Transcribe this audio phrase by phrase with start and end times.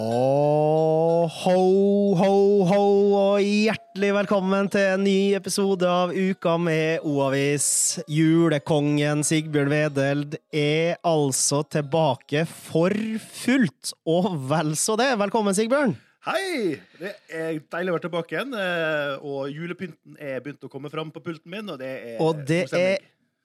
[0.00, 1.56] Og ho,
[2.16, 2.28] ho,
[2.64, 2.84] ho,
[3.18, 7.66] og hjertelig velkommen til en ny episode av Uka med O-avis.
[8.08, 12.96] Julekongen Sigbjørn Wedeld er altså tilbake for
[13.42, 15.10] fullt, og vel så det.
[15.20, 15.92] Velkommen, Sigbjørn.
[16.30, 16.78] Hei!
[16.96, 18.56] Det er deilig å være tilbake igjen.
[18.56, 22.40] eh, Og julepynten er begynt å komme fram på pulten min, og det er Og
[22.48, 22.96] det er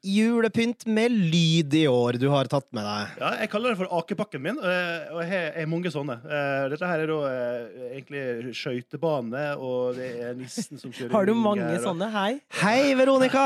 [0.06, 3.16] julepynt med lyd i år du har tatt med deg.
[3.22, 6.20] Ja, jeg kaller det for akepakken min, og jeg har mange sånne.
[6.24, 11.26] Eh, Dette her er da eh, egentlig skøytebane, og det er nissen som kjører Har
[11.30, 12.10] du mange og- sånne?
[12.14, 12.30] Hei.
[12.62, 13.46] Hei, Veronica!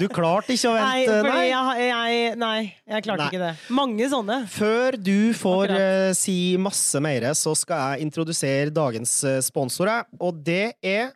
[0.00, 1.44] Du klarte ikke å Nei, vente, fordi nei?
[1.52, 2.58] jeg, jeg, nei,
[2.94, 3.28] jeg klarte Nei.
[3.32, 3.52] ikke det.
[3.82, 4.38] Mange sånne.
[4.54, 5.84] Før du får Akkurat.
[6.08, 11.12] eh, si masse mer, så skal jeg introdusere dagens sponsorer, og det er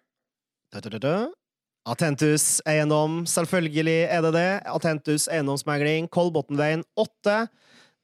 [1.88, 2.36] Da-da-da-da.
[2.68, 3.22] Eiendom.
[3.24, 4.48] Selvfølgelig er det det.
[4.68, 7.48] Atentus Eiendomsmegling, Kolbotnveien 8.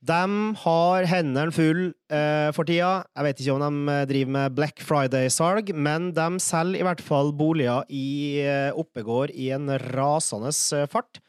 [0.04, 0.20] De
[0.62, 1.82] har hendene full
[2.12, 3.04] eh, for tida.
[3.12, 7.04] Jeg vet ikke om de eh, driver med Black Friday-salg, men de selger i hvert
[7.04, 11.20] fall boliger i eh, Oppegård i en rasende eh, fart.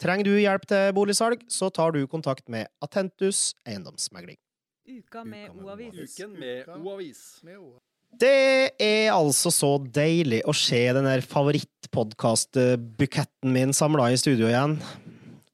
[0.00, 4.40] Trenger du hjelp til boligsalg, så tar du kontakt med Atentus Eiendomsmegling.
[4.88, 6.16] Uka med O-avis.
[6.16, 7.26] Uken med O-avis.
[8.16, 14.78] Det er altså så deilig å se den der favorittpodkast-buketten min samla i studio igjen.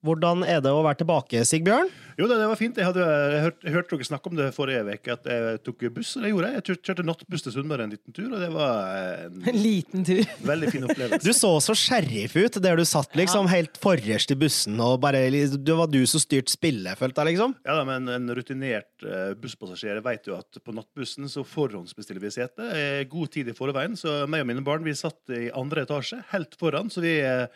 [0.04, 1.88] Hvordan er det å være tilbake, Sigbjørn?
[2.18, 2.76] Jo, det, det var fint.
[2.78, 6.12] Jeg, hadde, jeg, hørte, hørte dere snakke om det forrige uke, at jeg tok buss.
[6.16, 6.60] og Det gjorde jeg.
[6.70, 10.22] Jeg kjørte, nattbuss til Sunnmøre en liten tur, og det var En en liten tur.
[10.46, 11.24] veldig fin opplevelse.
[11.26, 15.24] Du så så sheriff ut der du satt liksom helt forrest i bussen, og bare
[15.56, 17.56] Det var du som styrte spillet, følte jeg, liksom.
[17.66, 22.30] Ja, da, men En rutinert eh, busspassasjer vet jo at på nattbussen så forhåndsbestiller vi
[22.34, 22.70] sete.
[22.74, 23.96] eh, god tid i forveien.
[23.98, 26.90] Så meg og mine barn vi satt i andre etasje, helt foran.
[26.92, 27.46] Så vi eh,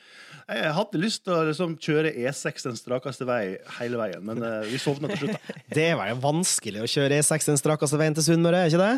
[0.48, 4.80] jeg hadde lyst til å liksom, kjøre E6 den strakeste vei hele veien, men vi
[4.82, 5.38] sovna til slutt.
[5.38, 5.62] da.
[5.78, 8.92] Det var jo vanskelig å kjøre E6 den strakeste veien til Sunnmøre, ikke det?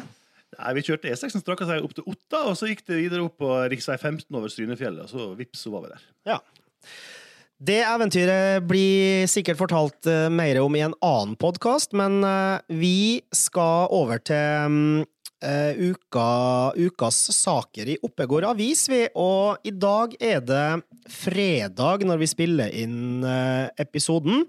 [0.58, 3.24] Nei, Vi kjørte E6 den strakeste veien opp til Otta, og så gikk det videre
[3.26, 3.78] opp på rv.
[3.78, 5.06] 15 over Strynefjellet.
[5.06, 6.08] Og så vips, så var vi der.
[6.32, 6.40] Ja.
[7.60, 13.20] Det eventyret blir sikkert fortalt eh, mer om i en annen podkast, men eh, vi
[13.36, 15.04] skal over til
[15.44, 19.02] eh, uka, ukas saker i Oppegård avis, vi.
[19.12, 20.64] Og i dag er det
[21.12, 24.46] fredag når vi spiller inn eh, episoden.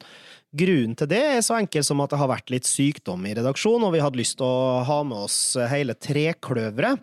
[0.51, 3.85] Grunnen til det er så enkel som at det har vært litt sykdom i redaksjonen,
[3.87, 5.37] og vi hadde lyst til å ha med oss
[5.71, 6.99] hele trekløveret.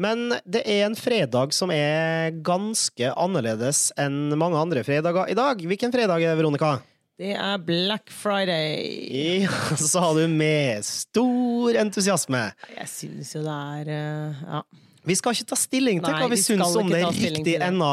[0.00, 5.60] Men det er en fredag som er ganske annerledes enn mange andre fredager i dag.
[5.60, 6.78] Hvilken fredag er det, Veronica?
[7.20, 9.42] Det er Black Friday.
[9.44, 12.46] Ja, sa du med stor entusiasme.
[12.78, 14.62] Jeg syns jo det er eh, Ja.
[15.04, 17.54] Vi skal ikke ta stilling til Nei, hva vi, vi syns om det er riktig
[17.64, 17.92] ennå.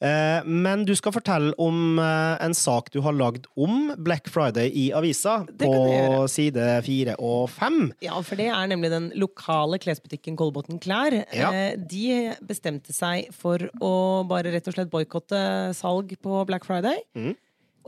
[0.00, 4.70] Eh, Men du skal fortelle om eh, en sak du har lagd om Black Friday
[4.72, 7.90] i avisa, på side fire og fem.
[8.04, 11.18] Ja, for det er nemlig den lokale klesbutikken Kolbotn Klær.
[11.36, 11.52] Ja.
[11.52, 13.92] Eh, De bestemte seg for å
[14.28, 15.44] bare rett og slett boikotte
[15.76, 17.02] salg på Black Friday.
[17.14, 17.36] Mm.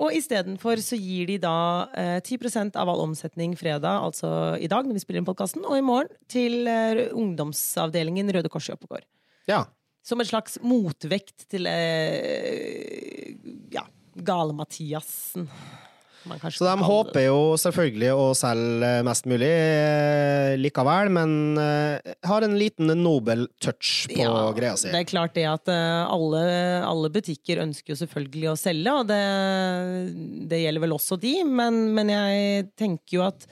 [0.02, 4.86] Og istedenfor så gir de da eh, 10 av all omsetning fredag, altså i dag
[4.88, 9.04] når vi spiller inn podkasten, og i morgen til eh, ungdomsavdelingen Røde Kors i Oppegård.
[9.48, 9.64] Ja.
[10.02, 13.36] Som en slags motvekt til eh,
[13.70, 13.86] ja,
[14.18, 15.46] Gale-Mathiassen.
[16.22, 22.54] Så de håper jo selvfølgelig å selge mest mulig eh, likevel, men eh, har en
[22.58, 24.92] liten nobel touch på greia si.
[24.92, 26.44] Det er klart det at eh, alle,
[26.86, 29.22] alle butikker ønsker jo selvfølgelig å selge, og det,
[30.52, 33.48] det gjelder vel også de, men, men jeg tenker jo at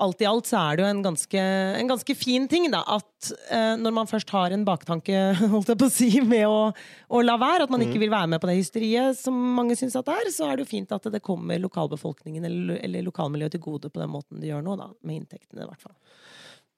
[0.00, 1.42] alt i alt så er det jo en ganske,
[1.78, 2.80] en ganske fin ting, da.
[2.96, 5.12] At eh, når man først har en baktanke,
[5.52, 6.72] holdt jeg på å si, med å,
[7.12, 7.90] å la være, at man Mm.
[7.90, 10.56] ikke vil være med på det hysteriet som mange syns at det er, så er
[10.56, 14.40] det jo fint at det kommer lokalbefolkningen eller, eller lokalmiljøet til gode på den måten
[14.42, 14.88] de gjør nå, da.
[15.06, 15.94] Med inntektene, i hvert fall.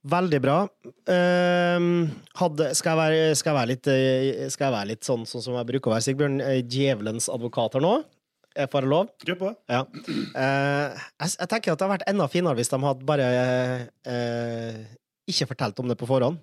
[0.05, 0.57] Veldig bra.
[1.09, 5.23] Uh, hadde, skal, jeg være, skal, jeg være litt, eh, skal jeg være litt sånn,
[5.29, 6.41] sånn som jeg bruker å være, Sigbjørn?
[6.45, 7.95] eh, Djevelens advokater nå?
[8.55, 9.11] Er får jeg lov?
[9.27, 9.51] Kjør på.
[9.71, 9.83] Ja.
[9.83, 13.27] Eh, jeg, jeg tenker at det hadde vært enda finere hvis de hadde bare
[14.07, 14.81] eh,
[15.31, 16.39] ikke fortalt om det på forhånd.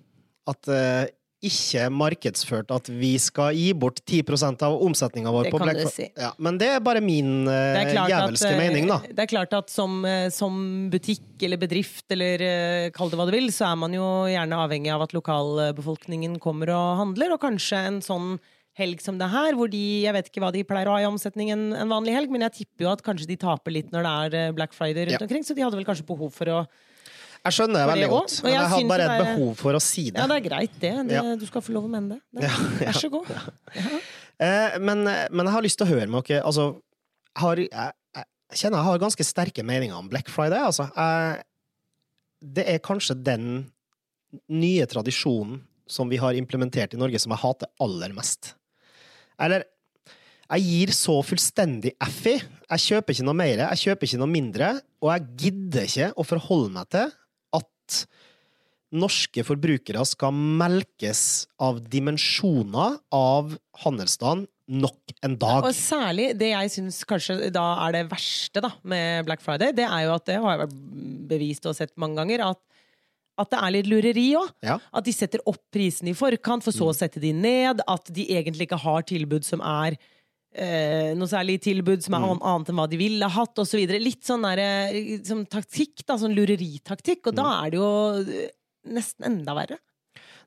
[0.50, 1.06] At eh,
[1.42, 5.80] ikke markedsført at vi skal gi bort 10% av omsetninga vår Det på kan Black
[5.80, 6.06] du si.
[6.14, 9.00] Ja, men det er bare min eh, Det er at, eh, mening, da.
[9.08, 10.54] Det er klart at som, eh, som
[10.92, 14.60] butikk eller bedrift, eller eh, kall det hva du vil, så er man jo gjerne
[14.68, 18.36] avhengig av at lokalbefolkningen kommer og handler, og kanskje en sånn
[18.78, 21.08] helg som det her, hvor de Jeg vet ikke hva de pleier å ha i
[21.08, 24.06] omsetning en, en vanlig helg, men jeg tipper jo at kanskje de taper litt når
[24.06, 25.26] det er eh, Black Friday rundt Ja.
[25.26, 26.62] omkring, så de hadde vel kanskje behov for å
[27.42, 30.04] Jeg skjønner det veldig godt, men jeg jeg hadde bare et behov for å si
[30.10, 30.20] det.
[30.22, 30.92] Ja, det er greit, det.
[31.08, 31.22] det Ja.
[31.36, 32.20] Du skal få lov å mene det.
[32.38, 32.46] det.
[32.48, 32.92] Ja, ja.
[32.92, 33.32] Vær så god.
[34.42, 36.64] Eh, men, men jeg har lyst til å høre med dere Altså,
[37.38, 40.58] har, jeg, jeg kjenner jeg har ganske sterke meninger om Black Friday.
[40.58, 40.88] Altså.
[40.96, 41.44] Jeg,
[42.56, 43.44] det er kanskje den
[44.50, 48.54] nye tradisjonen som vi har implementert i Norge, som jeg hater aller mest.
[49.42, 49.66] Eller
[50.52, 52.36] jeg gir så fullstendig F i.
[52.72, 54.72] Jeg kjøper ikke noe mer, jeg kjøper ikke noe mindre,
[55.02, 57.12] og jeg gidder ikke å forholde meg til
[57.56, 57.98] at
[58.92, 61.22] norske forbrukere skal melkes
[61.62, 63.54] av dimensjoner av
[63.84, 65.64] handelsstand nok en dag.
[65.66, 69.88] Og særlig det jeg syns kanskje da er det verste da, med Black Friday, det
[69.88, 70.76] er jo at det har jeg vært
[71.32, 72.60] bevist og sett mange ganger, at,
[73.40, 74.50] at det er litt lureri òg.
[74.64, 74.78] Ja.
[74.92, 77.80] At de setter opp prisene i forkant, for så å sette de ned.
[77.88, 82.42] At de egentlig ikke har tilbud som er eh, noe særlig tilbud som er mm.
[82.52, 83.80] annet enn hva de ville hatt, osv.
[83.96, 87.30] Litt sånn der, eh, som taktikk, da, sånn lureritaktikk.
[87.30, 87.88] Og da er det jo
[88.20, 88.52] eh,
[88.92, 89.80] nesten enda verre.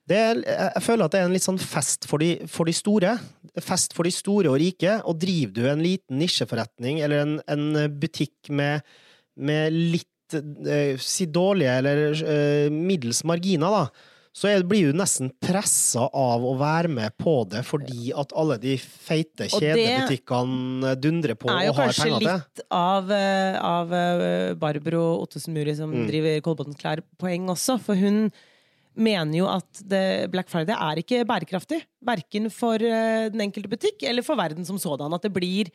[0.06, 2.76] Det er, jeg føler at det er en litt sånn fest for de, for de
[2.78, 3.16] store.
[3.58, 5.00] Fest for de store og rike.
[5.10, 8.86] Og driver du en liten nisjeforretning eller en, en butikk med,
[9.34, 15.30] med litt eh, si dårlige eller eh, middels marginer, da, så er, blir du nesten
[15.40, 21.48] pressa av å være med på det fordi at alle de feite kjedebutikkene dundrer på
[21.54, 22.34] er jo og har kanskje penger til.
[22.34, 23.96] litt av, eh, av
[24.60, 26.08] Barbro Ottesen Muri, som Mm.
[26.10, 27.80] driver Kolbotn Klær, poeng også.
[27.80, 28.32] For hun
[28.96, 31.82] mener jo at det, Black Friday er ikke bærekraftig.
[32.04, 35.14] Verken for den enkelte butikk eller for verden som sådan.
[35.14, 35.72] At det blir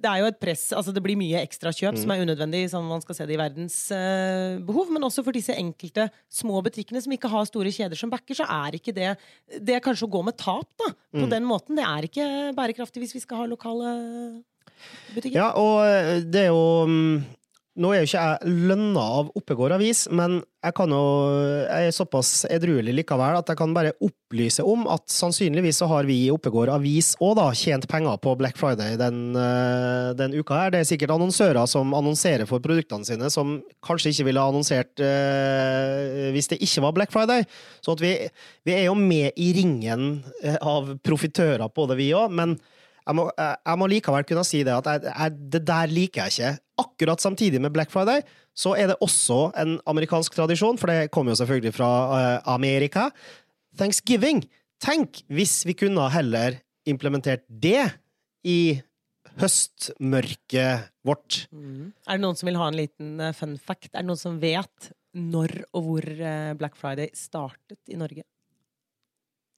[0.00, 2.14] det er jo et press, altså det blir mye ekstrakjøp som Mm.
[2.14, 4.90] er unødvendig, sånn man skal se det i verdens uh, behov.
[4.92, 8.44] Men også for disse enkelte små butikkene som ikke har store kjeder som backer, så
[8.44, 9.16] er ikke det
[9.64, 10.90] Det er kanskje å gå med tap, da.
[11.14, 11.30] På Mm.
[11.30, 11.76] den måten.
[11.76, 14.42] Det er ikke bærekraftig hvis vi skal ha lokale
[15.14, 15.38] butikker.
[15.38, 17.24] Ja, og eh, det er jo mm,
[17.74, 21.00] Nå er jo ikke jeg lønna av Oppegård avis, men jeg jo
[21.66, 26.06] Jeg er såpass edruelig likevel at jeg kan bare opplyse om at sannsynligvis så har
[26.06, 30.70] vi i Oppegård avis òg tjent penger på Black Friday den, eh, den uka her.
[30.70, 36.30] Det er sikkert annonsører som annonserer for produktene sine, som kanskje ikke ville annonsert eh,
[36.34, 37.44] hvis det ikke var Black Friday.
[37.82, 38.14] Så vi,
[38.64, 42.54] vi er jo med i ringen eh, av profitører på det, vi òg, men
[43.04, 46.24] jeg må, jeg jeg må likevel kunne si det at jeg, jeg, det der liker
[46.24, 46.52] jeg ikke.
[46.84, 48.24] Akkurat samtidig med Black Friday
[48.56, 53.08] så er det også en amerikansk tradisjon, for det kommer jo selvfølgelig fra eh, Amerika.
[53.78, 54.44] Thanksgiving.
[54.82, 57.88] Tenk hvis vi kunne heller implementert det
[58.46, 58.80] i
[59.40, 61.44] høstmørket vårt.
[62.06, 63.90] Er det noen som vil ha en liten eh, fun fact?
[63.92, 68.26] Er det noen som vet når og hvor eh, Black Friday startet i Norge?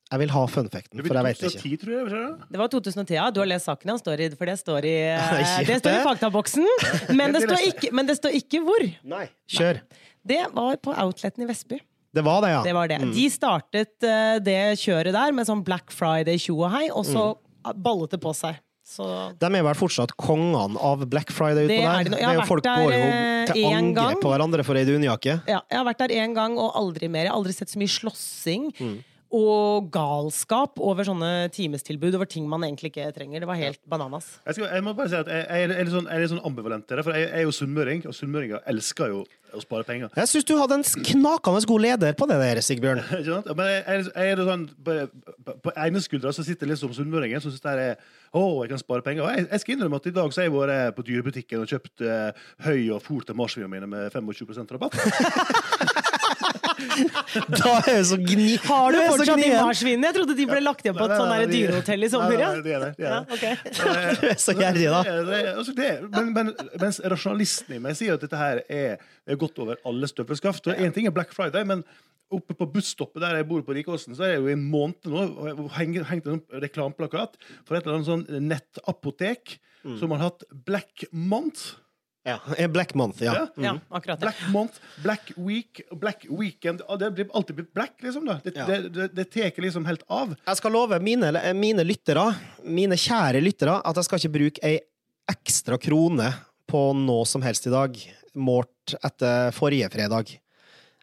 [0.06, 1.50] Jeg vil ha funfacten, for jeg vet ikke.
[1.58, 2.05] 2010, tror jeg.
[2.06, 2.50] var det?
[2.55, 3.25] Det var 2010, ja.
[3.35, 6.69] Du har lest saken, hans, for det står i, eh, det står i faktaboksen.
[7.19, 8.87] Men det, står ikke, men det står ikke hvor.
[9.17, 9.25] Nei.
[9.50, 9.81] Kjør.
[10.26, 11.81] Det var på outleten i Vestby.
[12.17, 12.61] Det var det, ja.
[12.64, 13.00] Det var det.
[13.17, 17.26] De startet eh, det kjøret der med sånn Black Friday tjo og hei, og så
[17.75, 18.62] ballet det på seg.
[18.87, 19.03] Så
[19.35, 22.06] De er vel fortsatt kongene av Black Friday utpå er der.
[22.06, 22.14] de.
[22.14, 24.20] Jeg Det er jo folk der, går jo eh, til en angrep gang.
[24.23, 25.35] på hverandre for ei dunjakke.
[25.50, 27.26] ja, jeg har vært der én gang og aldri mer.
[27.26, 28.70] Jeg har aldri sett så mye slåssing.
[28.79, 28.97] Mm.
[29.36, 33.42] Og galskap over sånne timestilbud over ting man egentlig ikke trenger.
[33.42, 34.36] Det var helt bananas.
[34.46, 36.32] Jeg, skal, jeg må bare si at jeg, jeg, er litt sånn, jeg er litt
[36.32, 37.04] sånn ambivalent til det.
[37.06, 39.24] For jeg, jeg er jo sunnmøring, og sunnmøringer elsker jo
[39.56, 40.10] å spare penger.
[40.16, 43.02] Jeg syns du hadde en knakende god leder på det der, Sigbjørn.
[43.58, 44.96] Men jeg, jeg, jeg er sånn På,
[45.46, 47.94] på, på ene skuldra så sitter liksom sunnmøringen som syns det er
[48.36, 49.24] Å, jeg kan spare penger.
[49.26, 51.70] Og jeg, jeg skal innrømme at i dag så har jeg vært på dyrebutikken og
[51.72, 54.98] kjøpt uh, høy og fôr til marsvinene mine med 25% rabatt.
[56.56, 58.48] Da er jeg så gni...
[58.67, 60.08] Har du fortsatt de marsvinene?
[60.10, 62.36] Jeg trodde de ble lagt igjen på et sånn der de- dyrehotell i sommer.
[62.41, 62.51] Ja.
[62.55, 62.91] nei, det er det.
[62.96, 63.53] De er Ja, det.
[64.20, 65.03] Du er så gjerrig, da.
[65.06, 68.98] Det, det, altså det, men, men, mens rasjonalisten i meg sier at dette her er,
[69.27, 70.69] er godt over alle støvelskaft.
[70.77, 71.84] Én ting er Black Friday, men
[72.34, 75.06] oppe på busstoppet der jeg bor på Rikåsen, så er jeg jo i en måned
[75.13, 75.20] nå
[75.53, 79.58] og hengt hengt en reklameplakat for et eller annet sånn nettapotek
[80.01, 81.77] som har hatt Black Month.
[82.26, 82.68] Ja.
[82.68, 83.34] Black Month, ja.
[83.34, 83.62] Ja.
[83.62, 84.26] Ja, akkurat det.
[84.26, 88.26] Black Month, Black Week, Black Weekend ah, Det blir alltid blitt black, liksom.
[88.26, 88.66] da Det, Ja.
[88.66, 90.34] det, det, det tar liksom helt av.
[90.46, 92.26] Jeg skal love mine, mine lyttere,
[92.64, 94.80] mine kjære lyttere, at jeg skal ikke bruke ei
[95.30, 96.32] ekstra krone
[96.66, 97.94] på noe som helst i dag,
[98.34, 100.34] målt etter forrige fredag.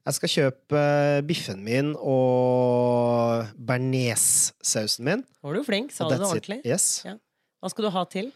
[0.03, 5.23] Jeg skal kjøpe eh, biffen min og bearnéssausen min.
[5.23, 5.93] Nå var du flink.
[5.95, 6.59] Sa du det ordentlig?
[6.67, 7.05] Yes.
[7.07, 7.15] Ja.
[7.63, 8.33] Hva skal du ha til?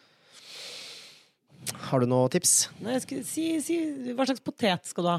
[1.89, 2.69] Har du noe tips?
[2.83, 3.79] Nei, skal, si, si,
[4.13, 5.17] hva slags potet skal du ha?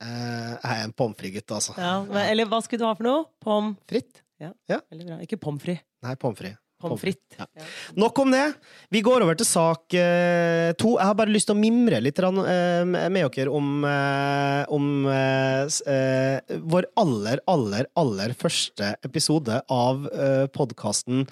[0.00, 1.74] Eh, jeg er en pommes frites-gutt, altså.
[1.76, 1.98] Ja,
[2.30, 3.28] eller hva skulle du ha for noe?
[3.44, 4.22] Pommes Fritt?
[4.40, 5.20] Veldig bra.
[5.26, 5.84] Ikke pommes frites.
[6.06, 6.58] Nei, pommes frites.
[6.80, 7.36] Pommes frites.
[7.36, 7.44] Ja.
[7.60, 7.66] Ja.
[8.00, 8.46] Nok om det.
[8.88, 10.94] Vi går over til sak eh, to.
[10.96, 14.86] Jeg har bare lyst til å mimre litt grann, eh, med dere om, eh, om
[15.12, 20.08] eh, eh, vår aller, aller, aller første episode av
[20.56, 21.26] podkasten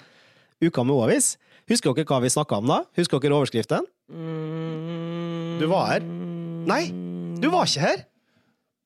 [0.61, 1.37] Uka med O-avis.
[1.71, 2.83] Husker dere hva vi snakka om da?
[2.99, 3.89] Husker dere overskriften?
[4.09, 5.59] Mm.
[5.59, 6.05] Du var her?
[6.69, 6.85] Nei,
[7.39, 8.05] du var ikke her!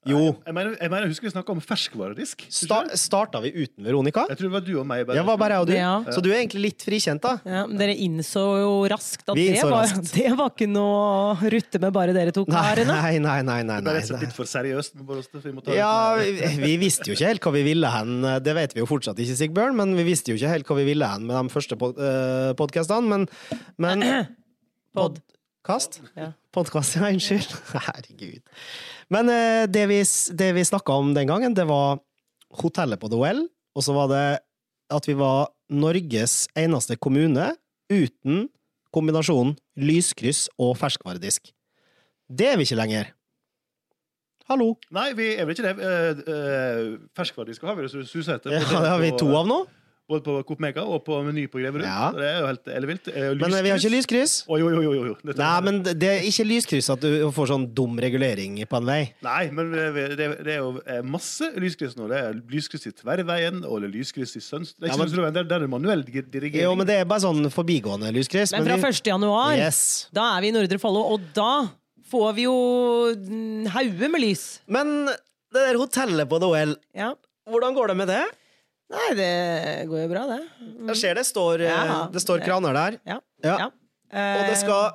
[0.04, 0.20] Jo.
[0.44, 2.44] Jeg mener, jeg mener, husker vi snakka om ferskvaredisk.
[2.52, 2.82] Sta?
[3.00, 4.26] Starta vi uten Veronica?
[4.28, 5.06] Jeg tror det var du og meg.
[5.08, 5.16] bare.
[5.16, 5.74] Det var bare jeg og du.
[5.78, 5.94] Ja.
[6.12, 7.38] Så du er egentlig litt frikjent, da.
[7.48, 10.12] Ja, men dere innså jo raskt at det var, raskt.
[10.18, 11.00] det var ikke noe
[11.32, 12.90] å rutte med bare dere to karene.
[12.92, 13.40] nei, nei.
[13.48, 14.04] nei, nei, Det er nei.
[14.04, 15.00] og slett litt for seriøst.
[15.00, 17.96] men bare vi må ta Ja, vi, vi visste jo ikke helt hva vi ville
[17.96, 18.14] hen.
[18.44, 20.90] Det vet vi jo fortsatt ikke, Sigbjørn, men vi visste jo ikke helt hva vi
[20.92, 23.08] ville hen med de første pod uh, podkastene.
[23.08, 23.30] Men,
[23.80, 24.10] men.
[24.94, 26.02] Podkast?
[26.14, 26.32] Ja.
[26.54, 27.50] Podkast, ja, unnskyld.
[27.88, 28.42] Herregud.
[29.14, 30.00] Men eh, det vi,
[30.38, 31.98] det vi snakka om den gangen, det var
[32.62, 34.28] hotellet på The Well, og så var det
[34.94, 37.50] at vi var Norges eneste kommune
[37.90, 38.48] uten
[38.94, 41.50] kombinasjonen lyskryss og ferskvaredisk.
[42.30, 43.10] Det er vi ikke lenger.
[44.52, 44.76] Hallo.
[44.94, 45.74] Nei, vi er vel ikke det.
[45.80, 48.54] Uh, uh, Ferskvaredisk har vi det suser etter.
[48.54, 49.64] Ja, det har vi to av nå.
[50.10, 51.86] Både på Coop Mega og på Meny på Greverud.
[51.88, 52.10] Ja.
[52.12, 53.06] Det er jo helt ellevilt.
[53.08, 54.34] Eh, Men eh, vi har ikke lyskryss.
[54.52, 55.14] Oi, oi, oi, oi.
[55.40, 58.98] Nei, men det er ikke lyskryss at du får sånn dum regulering på en vei.
[59.24, 59.86] Nei, men det,
[60.20, 62.10] det, det er jo eh, masse lyskryss nå.
[62.12, 64.76] Det er lyskryss i Tverrveien og lyskryss i Sønst...
[64.76, 66.60] Det er Ja, ikke men- der, der er manuell dirigering.
[66.68, 68.52] Jo, men det er bare sånn forbigående lyskryss.
[68.60, 69.02] Men fra 1.
[69.08, 70.10] januar, Yes.
[70.12, 71.50] da er vi i Nordre Follo, og da
[72.12, 72.60] får vi jo
[73.74, 74.46] hauger med lys.
[74.68, 77.14] Men det der hotellet på The Well, Ja.
[77.50, 78.24] hvordan går det med det?
[78.94, 79.30] Nei, det
[79.90, 80.42] går jo bra, det.
[80.92, 81.96] Jeg ser det står, eh, Ja.
[82.14, 83.00] det står kraner der.
[83.10, 83.20] Ja.
[83.44, 83.56] Ja.
[83.66, 83.70] ja.
[84.14, 84.92] Og det skal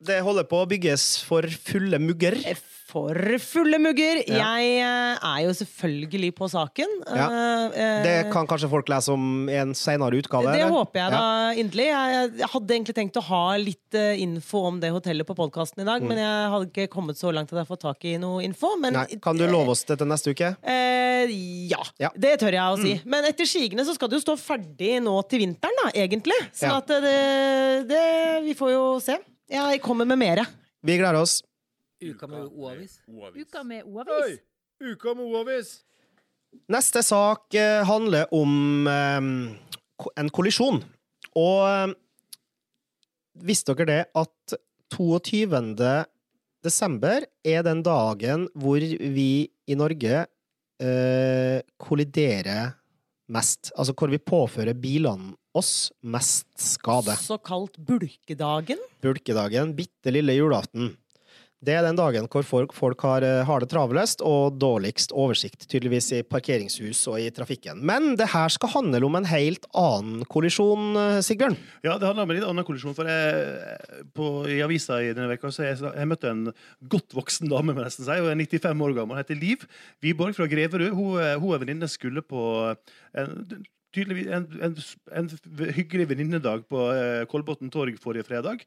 [0.00, 2.38] Det holder på å bygges for fulle mugger.
[2.48, 2.56] Eh,
[2.90, 4.18] For fulle mugger!
[4.26, 4.46] Ja.
[4.58, 6.94] Jeg eh, er jo selvfølgelig på saken.
[7.06, 7.26] Ja.
[7.70, 10.50] Eh, Det kan kanskje folk lese om i en senere utgave?
[10.50, 10.72] Det eller?
[10.74, 11.52] håper jeg da Ja.
[11.62, 11.86] inderlig.
[11.86, 16.02] Jeg, hadde egentlig tenkt å ha litt info om det hotellet på podkasten i dag,
[16.02, 18.74] men jeg hadde ikke kommet så langt at jeg har fått tak i noe info.
[18.80, 19.06] Men, Mm.
[19.06, 20.56] Nei, kan du love oss det til neste uke?
[20.66, 21.28] Eh,
[21.70, 21.78] ja.
[22.00, 22.10] Mm.
[22.18, 23.00] det tør jeg å si.
[23.04, 26.40] Men etter sigende så skal det jo stå ferdig nå til vinteren, da, egentlig.
[26.56, 26.78] Sånn Ja.
[26.78, 29.18] at det, det Vi får jo se.
[29.50, 30.44] Jeg kommer med mere.
[30.86, 31.40] Vi gleder oss.
[32.00, 33.00] Uka med O-avis.
[33.10, 34.38] Uka med O-avis.
[34.80, 35.72] Uka med O-avis!
[36.70, 39.18] Neste sak eh, handler om eh,
[40.22, 40.78] en kollisjon.
[41.38, 41.92] Og eh,
[43.42, 44.56] visste dere det at
[44.94, 45.50] 22.
[46.64, 49.30] desember er den dagen hvor vi
[49.66, 50.24] i Norge
[50.80, 52.76] eh, kolliderer
[53.30, 53.74] mest?
[53.76, 57.16] Altså hvor vi påfører bilene oss mest skade.
[57.16, 58.78] Såkalt bulkedagen.
[59.02, 60.94] Bulkedagen, bitte lille julaften.
[61.60, 65.66] Det er den dagen hvor folk, folk har, eh, har det travlest og dårligst oversikt,
[65.68, 67.82] tydeligvis i parkeringshus og i trafikken.
[67.84, 71.58] Men det her skal handle om en helt annen kollisjon, eh, Sigbjørn.
[71.84, 72.96] Ja, det handler om en litt annen kollisjon.
[72.96, 76.54] For jeg, på, I avisa i denne veka så jeg, jeg møtte en
[76.88, 78.16] godt voksen dame, må nesten si.
[78.16, 79.18] Hun er 95 år gammel.
[79.18, 79.68] Hun heter Liv
[80.00, 80.96] Wiborg fra Greverud.
[80.96, 82.72] Hun, eh, hun og venninne skulle på
[83.12, 83.36] en,
[83.94, 84.74] tydeligvis en, en,
[85.18, 85.28] en
[85.74, 88.62] hyggelig venninnedag på eh, Kolbotn torg forrige fredag.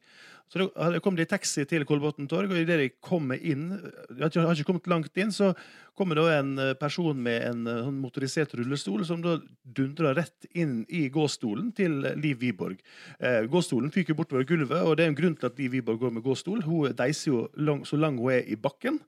[0.52, 3.70] Så hadde- kom de i taxi til Kolbotn torg, og idet de kommer inn
[4.18, 5.54] Jeg har ikke- kommet langt inn, så
[5.96, 10.46] kommer da en eh, person med en eh, sånn motorisert rullestol som da dundrer rett
[10.52, 12.78] inn i gåstolen til Liv Wiborg.
[13.18, 16.12] Eh, gåstolen fyker bortover gulvet, og det er en grunn til at Liv Wiborg går
[16.12, 16.62] med gåstol.
[16.68, 19.00] Hun deiser jo lang, så lang hun er i bakken.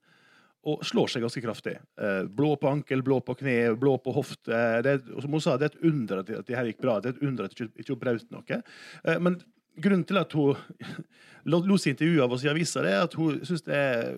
[0.66, 1.76] Og slår seg ganske kraftig.
[2.02, 4.56] Eh, blå på ankel, blå på kne, blå på hofte.
[4.82, 6.96] Det, er- som hun sa, det er et under at det, her gikk bra.
[7.00, 8.58] Det er et under at det ikke, brøt noe.
[9.06, 9.38] Eh, men
[9.78, 10.56] grunnen til at hun
[11.52, 14.10] lo- lot seg intervjue av oss i avisa, det er at hun syns det er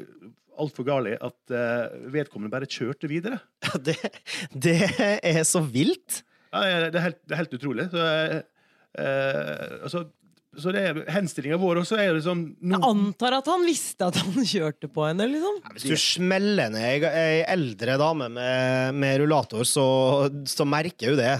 [0.58, 3.36] altfor galt at eh, vedkommende bare kjørte videre.
[3.84, 3.94] Det,
[4.56, 4.78] det
[5.20, 6.22] er så vilt!
[6.48, 7.84] Ja, det, er- helt, det er helt utrolig.
[7.92, 8.06] Så,
[8.98, 10.06] eh, altså,
[10.56, 12.40] så det er henstillinga vår også er liksom
[12.72, 15.58] Jeg antar at han visste at han kjørte på henne, liksom.
[15.74, 19.84] Hvis du smeller ned ei- eldre dame med, med rullator, så,
[20.48, 21.34] så merker hun det.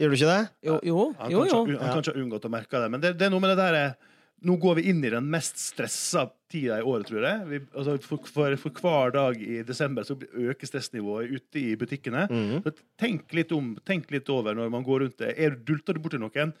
[0.00, 0.46] Gjør du ikke det?
[0.66, 1.02] Jo, jo.
[1.20, 1.60] Han jo, kan jo.
[1.66, 2.88] ikke, han kan ikke ha unngått å merke det.
[2.94, 4.08] Men det, det er noe med det der eh,
[4.42, 7.44] Nå går vi inn i den mest stressa tida i året, tror jeg.
[7.46, 12.24] Vi, altså for, for, for hver dag i desember så øker stressnivået ute i butikkene.
[12.64, 15.36] Så tenk litt om, tenk litt over når man går rundt det.
[15.38, 16.56] Er, du- dulter du borti noen?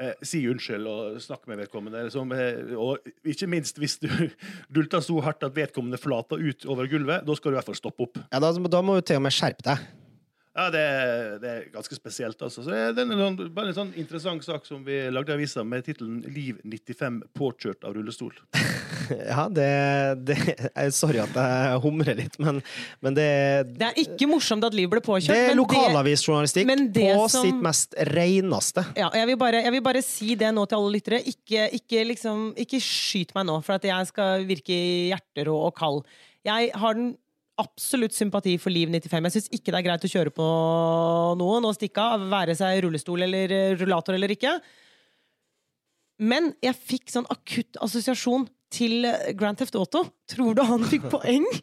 [0.00, 2.06] Eh, si unnskyld og snakk med vedkommende.
[2.06, 4.08] Liksom, eh, og ikke minst hvis du
[4.74, 7.80] dulter så hardt at vedkommende flater ut over gulvet, da skal du i hvert fall
[7.80, 8.22] stoppe opp.
[8.32, 9.84] Ja, da, da må du til og med skjerpe deg.
[10.52, 12.60] Ja, det, er- det er ganske spesielt, altså.
[12.60, 15.64] Så det er en, sånn, bare en sånn interessant sak som vi lagde i avisa
[15.64, 18.36] med tittelen 'Liv 95 påkjørt av rullestol'.
[19.12, 20.36] Ja, det, det
[20.76, 22.60] jeg- Sorry at jeg humrer litt, men,
[23.02, 23.26] men det,
[23.76, 25.32] Det er ikke morsomt at Liv ble påkjørt.
[25.34, 28.84] det er lokalavisjournalistikk på som- sitt mest reneste.
[28.96, 31.20] Ja, jeg vil, bare, jeg vil bare si det nå til alle lyttere.
[31.28, 34.76] Ikke, ikke, liksom, ikke skyt meg nå for at jeg skal virke
[35.12, 36.04] hjerterå og kald.
[36.46, 37.16] Jeg har den
[37.60, 39.26] absolutt sympati for Liv 95.
[39.28, 40.46] Jeg syns ikke det er greit å kjøre på
[41.40, 44.56] noen og stikke av, være seg rullestol eller eh, rullator eller ikke.
[46.22, 50.06] Men jeg fikk sånn akutt assosiasjon til eh, Grand Theft Auto.
[50.30, 51.48] Tror du han fikk poeng?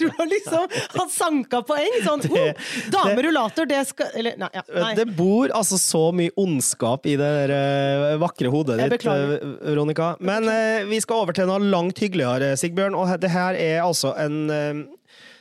[0.00, 1.96] Tror Du liksom Han sanka poeng!
[2.06, 4.48] Sånn oh, damerullator, det skal Eller, nei.
[4.54, 4.92] Ja, nei.
[4.96, 10.14] Det bor altså så mye ondskap i det der, eh, vakre hodet ditt, Veronica.
[10.24, 12.96] Men eh, vi skal over til noe langt hyggeligere, Sigbjørn.
[12.96, 14.40] Og det her er altså en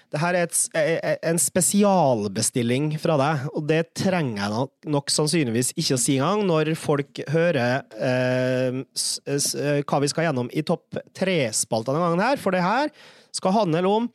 [0.09, 4.53] det her er et, s- eh, eh, en spesialbestilling fra deg, og det trenger jeg
[4.55, 9.51] nok, nok sannsynligvis ikke å si engang når folk hører eh, s, s,
[9.85, 12.89] hva vi skal gjennom i topp tre-spalta denne gangen her, for det her
[13.35, 14.09] skal handle om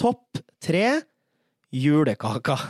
[0.00, 1.00] topp tre
[1.74, 2.60] julekaker.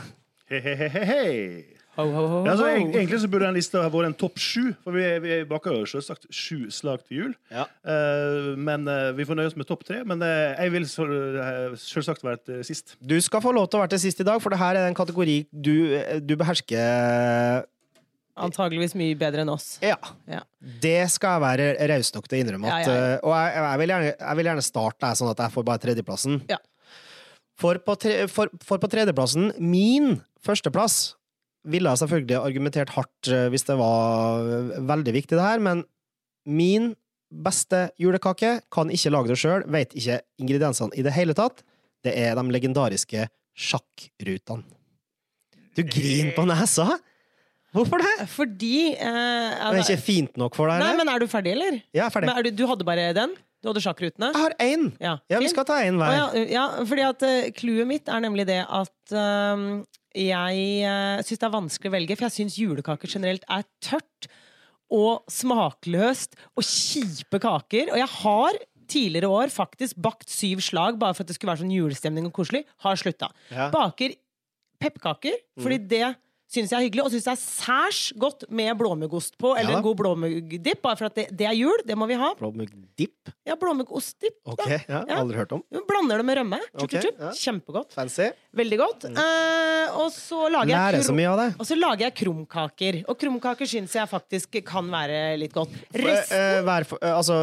[0.49, 1.78] He-he-he-he.
[1.97, 4.69] Ho, ho, ho, Ja, altså, egentlig så burde den lista ha vært en topp sju,
[4.85, 7.33] for vi, vi baker jo selvsagt sju slag til jul.
[7.51, 7.65] Ja.
[7.83, 10.03] Uh, men uh, vi får nøye oss med topp tre.
[10.07, 11.07] Men uh, jeg vil så,
[11.81, 12.95] selvsagt være til sist.
[13.01, 14.87] Du skal få lov til å være til sist i dag, for det her er
[14.87, 15.75] en kategori du,
[16.23, 17.67] du behersker
[18.39, 19.73] Antageligvis mye bedre enn oss.
[19.83, 19.97] Ja.
[20.29, 20.45] Ja.
[20.59, 22.71] Det skal jeg være raus nok til å innrømme.
[22.71, 23.19] At, Ja, ja, ja.
[23.19, 25.83] Og jeg, jeg, vil gjerne, jeg vil gjerne starte der, sånn at jeg får bare
[25.83, 26.41] tredjeplassen.
[26.47, 26.59] Ja.
[27.59, 30.99] For, på tre, for, for på tredjeplassen, min førsteplass,
[31.67, 35.83] ville jeg selvfølgelig argumentert hardt eh, hvis det var eh, veldig viktig, det her, men
[36.49, 36.93] min
[37.29, 41.61] beste julekake kan ikke lage det sjøl, vet ikke ingrediensene i det hele tatt.
[42.05, 43.27] Det er de legendariske
[43.59, 44.63] sjakkrutene.
[45.77, 46.87] Du griner på nesa!
[47.75, 48.25] Hvorfor det?
[48.33, 50.81] Fordi eh, Det er ikke fint nok for deg?
[50.81, 51.77] Nei, men er du ferdig, eller?
[51.93, 52.31] Ja, er ferdig.
[52.31, 53.35] Men er du, du hadde bare den?
[53.59, 54.31] Du hadde sjakkrutene?
[54.31, 54.89] Jeg har én!
[55.03, 56.13] Ja, Ja, vi skal ta én hver.
[56.15, 59.65] ja, ja, fordi at uh, mitt er nemlig det at uh,
[60.15, 64.29] jeg uh, syns det er vanskelig å velge, for jeg syns julekaker generelt er tørt
[64.89, 67.91] og smakløst og kjipe kaker.
[67.93, 71.61] Og jeg har tidligere år faktisk bakt syv slag bare for at det skulle være
[71.61, 72.63] sånn julestemning og koselig.
[72.85, 73.29] Har slutta.
[73.51, 73.69] Ja.
[73.75, 74.15] Baker
[74.79, 76.07] pepperkaker, fordi det
[76.49, 79.77] syns jeg er hyggelig, og syns det er særs godt med blåmuggost på, eller Ja.
[79.77, 81.77] en god blåmuggdipp, bare for at det, det er jul.
[81.85, 82.31] Det må vi ha.
[82.39, 83.29] Blåmuggdipp?
[83.45, 84.39] Ja, blåmuggostdipp.
[84.49, 85.19] Ok, ja, Ja.
[85.21, 85.61] aldri hørt om.
[85.71, 86.59] Du blander det med rømme.
[86.73, 87.29] Chup, okay, chup, ja.
[87.37, 87.93] Kjempegodt.
[87.93, 88.31] Fancy.
[88.55, 89.05] Veldig godt.
[89.13, 91.47] Uh, og så lager jeg Lærer så mye av det.
[91.59, 92.99] Og så lager jeg krumkaker.
[93.07, 95.69] Og krumkaker syns jeg faktisk kan være litt godt.
[95.93, 97.37] Eh, Resten uh, hver, for- eh, altså,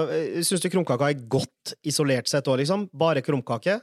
[0.46, 2.88] Syns du krumkaka er godt isolert sett òg, liksom?
[2.92, 3.80] Bare krumkake?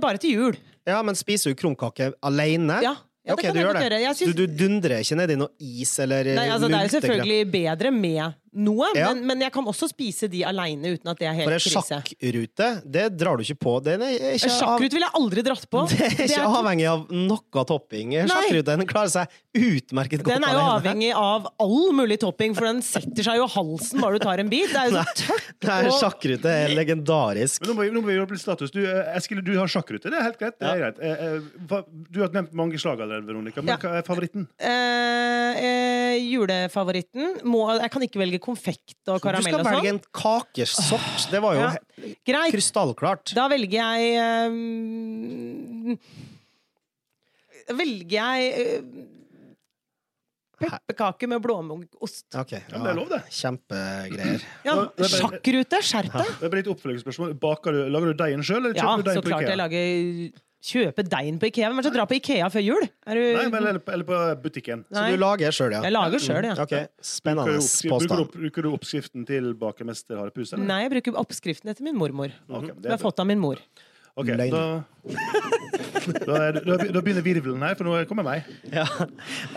[0.00, 0.56] bare til jul.
[0.86, 2.76] Ja, men spiser du krumkake alene?
[2.84, 2.94] Ja.
[3.26, 4.16] Ja, okay, det kan du jeg gjør det.
[4.16, 7.40] syns- Du, du dundrer ikke nedi noe is eller Nei, altså, det er jo selvfølgelig
[7.52, 9.12] bedre med noe, Ja.
[9.14, 11.82] men, men jeg kan også spise de aleine uten at det er For en krise.
[11.86, 13.76] sjakkrute, det drar du ikke på.
[13.84, 15.84] Den er ikke, En Sjakkrut ville jeg aldri dratt på.
[15.90, 18.12] det er Det ikke er- avhengig av noe topping.
[18.26, 20.80] Sjakkruten klarer seg utmerket godt Den er jo alene.
[20.80, 24.48] avhengig av all mulig topping, for den setter seg jo halsen bare du tar en
[24.50, 24.68] bit.
[24.70, 25.50] Det er jo så tørt.
[25.70, 27.60] Nei, og- sjakkrute er legendarisk.
[27.62, 28.70] Men nå må vi, nå må vi gjøre litt status.
[28.74, 30.10] Du, eh, Eskil, du har sjakkrute.
[30.10, 30.58] Det er helt greit.
[30.58, 30.98] Det er greit.
[31.02, 33.62] Eh, eh, Du har nevnt mange slag allerede, Veronica.
[33.62, 33.76] Men Ja.
[33.76, 34.48] hva er favoritten?
[34.58, 39.62] Eh, eh, julefavoritten må, Jeg kan ikke velge konfekt og karamell og sånn.
[39.62, 41.28] Du skal velge en kakesort.
[41.32, 41.70] Det var jo Ja.
[42.26, 42.52] Greit.
[42.54, 43.34] krystallklart.
[43.36, 44.00] Da velger jeg
[44.50, 45.96] um,
[47.70, 49.08] Velger jeg um,
[50.60, 52.26] pepperkake med blåmuggost.
[52.36, 52.82] Okay, ja.
[52.82, 53.22] det er lov, det.
[53.32, 54.44] Kjempegreier.
[54.68, 54.76] Ja,
[55.08, 56.34] Sjakkrute, skjerp deg!
[56.42, 57.36] Det blir et oppfølgingsspørsmål.
[57.40, 61.38] Lager du deigen sjøl, eller Ja, kjøper du deig så klart jeg lager Kjøper deigen
[61.40, 61.70] på Ikea.
[61.70, 62.82] Hvem er det som drar på Ikea før jul?
[63.08, 64.82] Er du Nei, men, eller, på- eller på butikken.
[64.90, 65.12] Så Nei.
[65.14, 65.80] du lager sjøl, ja?
[65.86, 66.52] Jeg lager sjøl, ja.
[66.52, 68.20] Ok, Bruker Spennende du, bruker, du, påstand.
[68.26, 70.52] opp- bruker du oppskriften til bakermester Harepus?
[70.52, 70.66] Eller?
[70.68, 72.28] Nei, jeg bruker oppskriften etter min mormor.
[72.50, 73.56] Ok, Det det har er jeg fått av min mor.
[74.18, 74.50] Ok, Løgn.
[74.50, 74.82] da,
[76.26, 78.48] da, er, da, begynner virvelen her, for nå kommer meg.
[78.68, 78.84] Ja.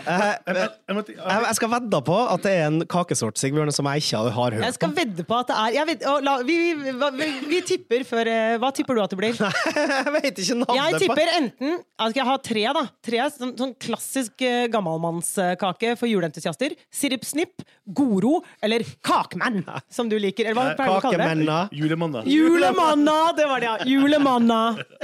[0.08, 4.34] Eh, Jeg, skal vedde på at det er en kakesort Sigbjørn, som jeg ikke har
[4.36, 7.28] hørt Jeg skal vedde på at det er jeg vet, å, la, vi, vi, vi,
[7.50, 9.38] vi tipper før eh, Hva tipper du at det blir?
[9.44, 12.84] Jeg vet ikke navnet Jeg tipper enten Skal jeg ha tre, da?
[13.08, 16.74] Tre Sånn, sånn klassisk eh, gammalmannskake for juleentusiaster.
[16.94, 17.64] Siripsnipp,
[17.96, 19.62] Goro eller Kakemann,
[19.92, 20.50] som du liker.
[20.50, 21.78] Eller hva pleier du å kalle det?
[21.78, 22.22] Julemanna.
[22.28, 23.16] Julemanna!
[23.36, 23.88] Det var det, ja.
[23.88, 24.43] Julemanna.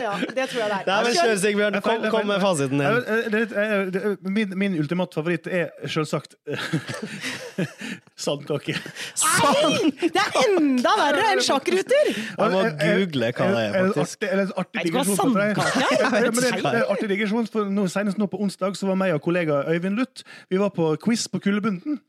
[0.01, 1.05] Ja, det tror jeg det Nei, er.
[1.07, 1.79] men kjør, Sigbjørn.
[1.85, 4.19] Kom, kom med fasiten din.
[4.37, 6.37] Min, min ultimate favoritt er selvsagt
[8.25, 8.75] sandkake.
[8.77, 9.93] Nei!
[10.01, 12.11] Det er enda verre enn sjakkruter!
[12.13, 14.27] Jeg må google hva det er, faktisk.
[14.29, 18.99] en artig digresjon det, er artig digresjon, for nå, Senest nå på onsdag så var
[19.01, 22.01] meg og kollega Øyvind Luth Vi var på quiz på Kuldebunden.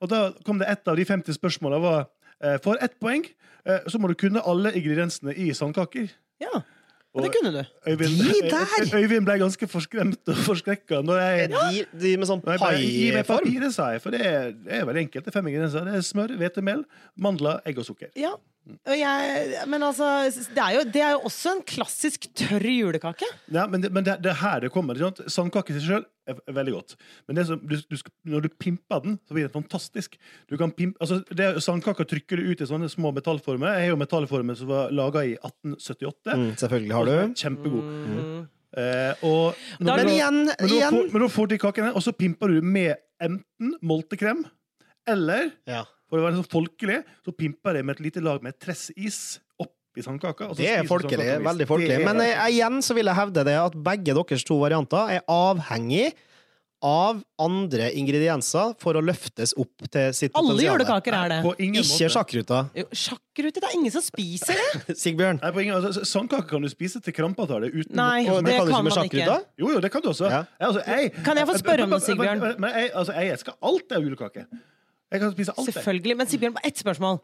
[0.00, 1.98] Og da kom det et av de 50 spørsmåla var
[2.42, 6.12] eh, For ett poeng eh, så må du kunne alle ingrediensene i sandkaker.
[6.44, 6.64] ja.
[7.14, 7.60] Og det kunne du.
[7.86, 8.96] Øyvind, De der!
[8.98, 12.80] Øyvind ble ganske forskremt og forskrekka De, de med sånn paiform?
[12.82, 14.02] Gi meg papiret, sa jeg.
[14.02, 15.22] For det er, det er veldig enkelt.
[15.22, 15.86] Det er fem ingredienser.
[15.86, 16.82] Det er smør, hvetemel,
[17.14, 18.10] mandler, egg og sukker.
[18.18, 18.32] Ja.
[18.64, 23.28] Og jeg, men altså, det er, jo, det er jo også en klassisk tørr julekake.
[23.52, 24.96] Ja, men det, men det, det er her det kommer.
[24.96, 25.34] ikke sant?
[25.34, 26.94] Sandkake i seg sjøl er, er veldig godt.
[27.28, 27.96] Men det som, du, du,
[28.32, 30.16] når du pimper den, så blir det fantastisk.
[30.48, 33.76] Du kan pimpe, altså det, Sandkaker trykker du ut i sånne små metallformer.
[33.76, 36.32] Jeg har jo metallformer som var laga i 1878.
[36.32, 37.16] Mm, selvfølgelig har du.
[37.44, 37.94] Kjempegod.
[38.08, 38.42] Mm.
[38.74, 42.02] Eh, og Da er Men igjen, men igjen får, men nå får du kakene, og
[42.02, 44.46] så pimper du med enten moltekrem
[45.08, 45.84] eller ja.
[46.14, 50.02] For å være sånn folkelig, så pimper jeg med et lite lag med tressis oppi
[50.04, 50.48] sandkaka.
[50.52, 51.26] og så Det er folkelig.
[51.42, 51.96] Veldig folkelig.
[51.98, 55.10] Det er- Men eh, igjen så vil jeg hevde det at begge deres to varianter
[55.18, 56.12] er avhengig
[56.84, 60.74] av andre ingredienser for å løftes opp til sitt Alle potensial.
[60.76, 61.38] julekaker er det.
[61.46, 62.10] På ingen Ikke måte.
[62.12, 62.58] sjakkruta.
[62.76, 64.96] Jo, Sjakkrute, det er ingen som spiser det!
[65.00, 65.40] Sigbjørn.
[65.40, 68.58] Nei, på ingen, altså, Sandkake kan du spise til krampatale uten Nei, å, det det
[68.58, 69.38] kan du kan ikke med ikke.
[69.64, 70.28] Jo, jo, det kan du også.
[70.28, 70.42] Ja.
[70.60, 72.40] Jeg, altså, jeg, Kan jeg få spørre om det, Sigbjørn?
[72.44, 74.44] Men, men jeg, altså, jeg elsker alt av julekake.
[75.14, 75.70] Jeg kan spise alt.
[75.70, 76.16] Selvfølgelig.
[76.18, 77.20] Men Sigbjørn, ett spørsmål.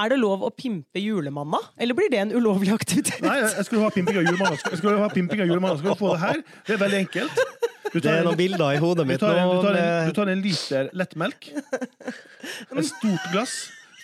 [0.00, 3.20] Er det lov å pimpe julemanna, eller blir det en ulovlig aktivitet?
[3.24, 4.60] Nei, jeg skulle ha pimping av julemanna.
[4.70, 5.80] Jeg skulle ha pimping av julemanna.
[5.80, 6.40] Skal du få det her?
[6.68, 7.42] Det er veldig enkelt.
[7.90, 9.56] Du Det er noen bilder i hodet du mitt tar, en, nå.
[9.58, 13.56] du, tar en, du tar en liter lettmelk, et stort glass,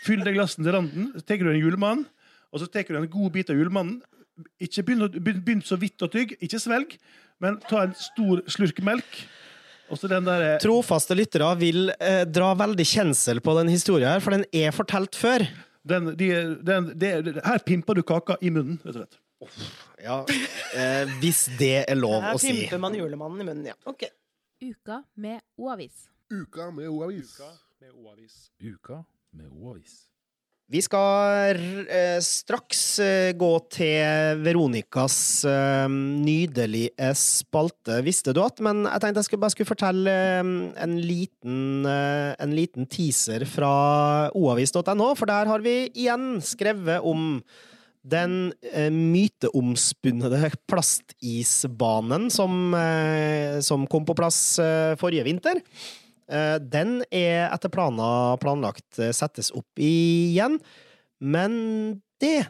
[0.03, 2.03] fyll det glasset til randen, så tar du en julemann,
[2.51, 4.01] og så tar du en god bit av julemannen.
[4.61, 6.97] Ikke begynn, begynn så vidt å tygge, ikke svelg,
[7.41, 9.21] men ta en stor slurk melk.
[9.89, 14.75] Der Trofaste lyttere vil eh, dra veldig kjensel på den historien her, for den er
[14.75, 15.45] fortalt før.
[15.87, 16.31] den, de,
[16.67, 17.13] den, de,
[17.45, 19.21] Her pimper du kaka i munnen, rett og slett.
[20.03, 20.19] Ja,
[20.75, 22.53] eh, Hvis det er lov Her å si.
[22.53, 23.77] pimper man julemannen i munnen, ja.
[23.87, 24.09] Ok.
[24.65, 26.09] Uka med O-avis.
[26.33, 27.37] Uka med O-avis.
[27.81, 28.37] med O-avis.
[28.59, 29.05] Uka
[29.37, 30.07] med O-avis.
[30.67, 38.59] Vi skal eh, straks eh, gå til Veronicas eh, nydelige spalte, visste du at?
[38.67, 43.71] Men jeg tenkte jeg skulle bare skulle fortelle en, liten, en liten teaser fra
[44.35, 47.39] oavis.no, for der har vi igjen skrevet om
[48.07, 48.51] den
[48.95, 52.75] myteomspunnede plastisbanen som,
[53.67, 54.39] som kom på plass
[54.99, 55.63] forrige vinter.
[56.31, 60.59] Eh, Den er etter planer planlagt eh, settes opp igjen,
[61.23, 61.57] men
[62.21, 62.47] det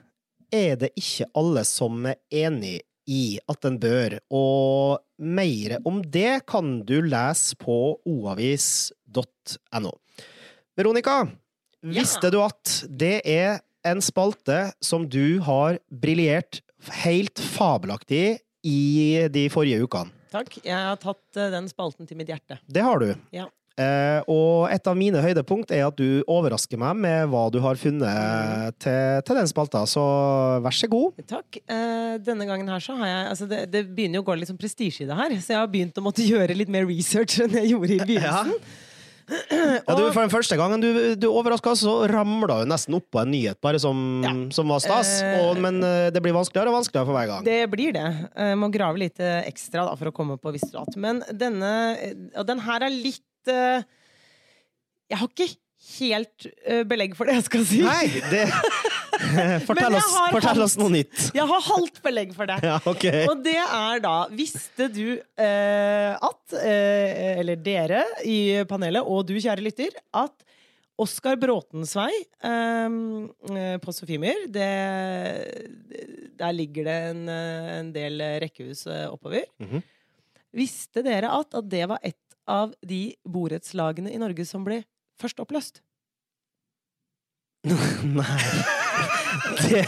[0.55, 6.41] er det ikke alle som er enig i at den bør, og mer om det
[6.51, 7.77] kan du lese på
[8.09, 9.93] oavis.no.
[10.77, 11.19] Veronica,
[11.83, 11.93] Ja.
[12.03, 16.61] visste du at det er en spalte som du har briljert
[17.05, 20.11] helt fabelaktig i de forrige ukene?
[20.33, 20.59] Takk.
[20.67, 22.59] Jeg har tatt eh, den spalten til mitt hjerte.
[22.67, 23.13] Det har du.
[23.33, 23.47] Ja.
[23.77, 27.77] Eh, og et av mine høydepunkt er at du overrasker meg med hva du har
[27.77, 30.05] funnet til, til den spalta, så
[30.65, 31.19] vær så god.
[31.29, 31.59] Takk.
[31.69, 34.49] Eh, denne gangen her så har jeg altså det, det begynner jo å gå litt
[34.49, 37.37] sånn prestisje i det her, så jeg har begynt å måtte gjøre litt mer research
[37.45, 38.57] enn jeg gjorde i begynnelsen.
[39.27, 43.33] Ja, du, for den første gangen du, du overraska, så ramla du nesten oppå en
[43.35, 44.33] nyhet bare som, Ja.
[44.55, 45.17] som var stas.
[45.21, 45.83] Eh, Og, men
[46.15, 47.45] det blir vanskeligere og vanskeligere for hver gang.
[47.45, 48.07] Det blir det.
[48.39, 50.73] Jeg må grave litt ekstra da, for å komme på visst.
[50.97, 51.75] Men denne
[52.39, 55.49] Og den her er litt Jeg har ikke
[55.97, 57.83] helt eh, belegg for det jeg skal si.
[57.85, 58.47] Nei, det
[59.67, 61.29] Fortell, oss, fortell oss noe nytt.
[61.37, 62.59] Jeg har halvt belegg for det.
[62.67, 63.25] Ja, okay.
[63.31, 69.37] Og det er da Visste du eh, at eh, Eller dere i panelet, og du,
[69.39, 70.45] kjære lytter, at
[71.01, 74.71] Oskar Bråtensvei vei eh, på Sofiemyr det,
[76.41, 79.45] Der ligger det en, eh, en del rekkehus eh, oppover.
[79.61, 79.85] -hmm.
[80.57, 84.83] Visste dere at, at det var et av de borettslagene i Norge som ble
[85.21, 85.83] først oppløst?
[87.67, 88.41] Nei.
[89.57, 89.83] Det,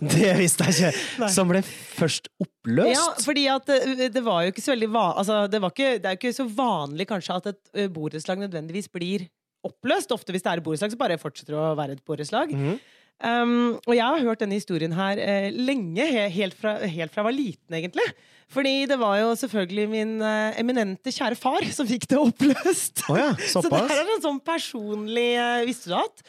[0.00, 1.04] det visste jeg ikke.
[1.22, 1.28] Nei.
[1.34, 2.94] Som ble først oppløst?
[2.94, 6.10] Ja, fordi at det, det var jo ikke så veldig altså, det, var ikke, det
[6.10, 9.26] er jo ikke så vanlig kanskje at et ø, borettslag nødvendigvis blir
[9.66, 10.12] oppløst.
[10.14, 12.54] Ofte hvis det er et borettslag, så bare fortsetter det å være et borettslag.
[12.54, 12.76] Mm.
[13.24, 17.28] Um, og jeg har hørt denne historien her uh, lenge, helt, fra, helt fra jeg
[17.28, 18.06] var liten, egentlig.
[18.52, 23.06] Fordi det var jo selvfølgelig min eh, eminente kjære far som fikk det oppløst.
[23.10, 23.88] Å ja, Så det såpass.
[23.90, 26.22] her er en sånn personlig eh, Visste du at?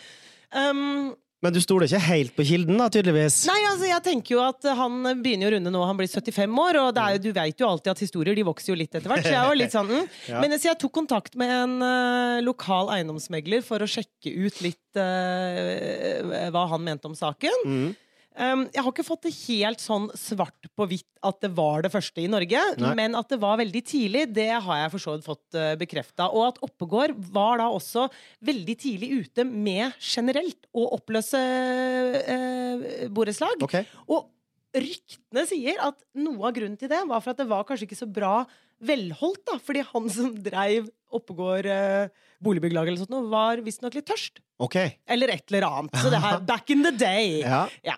[0.55, 1.11] Um,
[1.43, 3.41] Men du stoler ikke helt på kilden, da, tydeligvis?
[3.49, 6.55] Nei, altså jeg tenker jo at Han begynner jo å runde nå, han blir 75
[6.63, 8.95] år, og det er, jo- du vet jo alltid at historier de vokser jo litt
[8.95, 9.27] etter hvert.
[9.27, 10.07] Så jeg var litt sånn mm.
[10.41, 15.01] Men så jeg tok kontakt med en eh, lokal eiendomsmegler for å sjekke ut litt
[15.03, 17.93] eh, hva han mente om saken.
[18.35, 21.91] Um, jeg har ikke fått det helt sånn svart på hvitt at det var det
[21.93, 22.91] første i Norge, Nei.
[22.99, 26.27] men at det var veldig tidlig, det har jeg for så vidt fått uh, bekrefta.
[26.35, 28.09] Og at Oppegård var da også
[28.45, 33.63] veldig tidlig ute med generelt å oppløse uh, borettslag.
[33.63, 33.87] Okay.
[34.11, 34.27] Og
[34.75, 38.03] ryktene sier at noe av grunnen til det var for at det var kanskje ikke
[38.03, 38.41] så bra
[38.83, 39.59] velholdt, da.
[39.63, 42.09] Fordi han som dreiv Oppegård uh,
[42.43, 44.41] boligbyggelag eller sånt, var visstnok litt tørst.
[44.59, 44.97] Okay.
[45.07, 45.95] Eller et eller annet.
[46.01, 47.39] Så det her back in the day.
[47.45, 47.65] Ja.
[47.85, 47.95] Ja.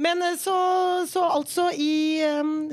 [0.00, 0.56] Men eh, så,
[1.10, 2.70] så altså i um,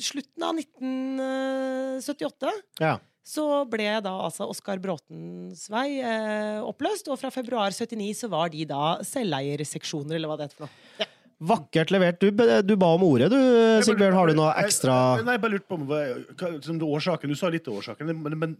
[0.00, 2.94] slutten av 1978 ja.
[3.26, 8.52] så ble da altså Oskar Bråtens vei eh, oppløst, og fra februar 79 så var
[8.54, 11.10] de da selveierseksjoner, eller hva det heter for noe.
[11.44, 12.22] Vakkert levert.
[12.22, 12.30] Du,
[12.64, 13.38] du ba om ordet, du,
[13.84, 14.14] Sigbjørn.
[14.16, 15.98] Har du noe ekstra nei, jeg bare lurte på om hva,
[16.38, 18.54] hva, som det årsaken, Du sa litt om årsaken, men, men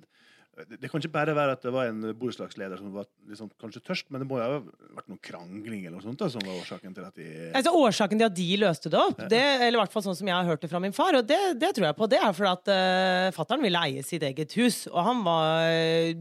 [0.55, 4.07] det kan ikke bare være at det var en borettslagsleder som var liksom, kanskje tørst,
[4.13, 6.95] men det må jo ha vært noen krangling eller noe sånt da, som var årsaken
[6.95, 9.95] til at de Altså Årsaken til at de løste det opp, det, eller i hvert
[9.95, 11.99] fall sånn som jeg har hørt det fra min far, og det, det tror jeg
[11.99, 15.73] på, det er fordi at uh, fattern ville eie sitt eget hus, og han var
[15.73, 16.15] eh,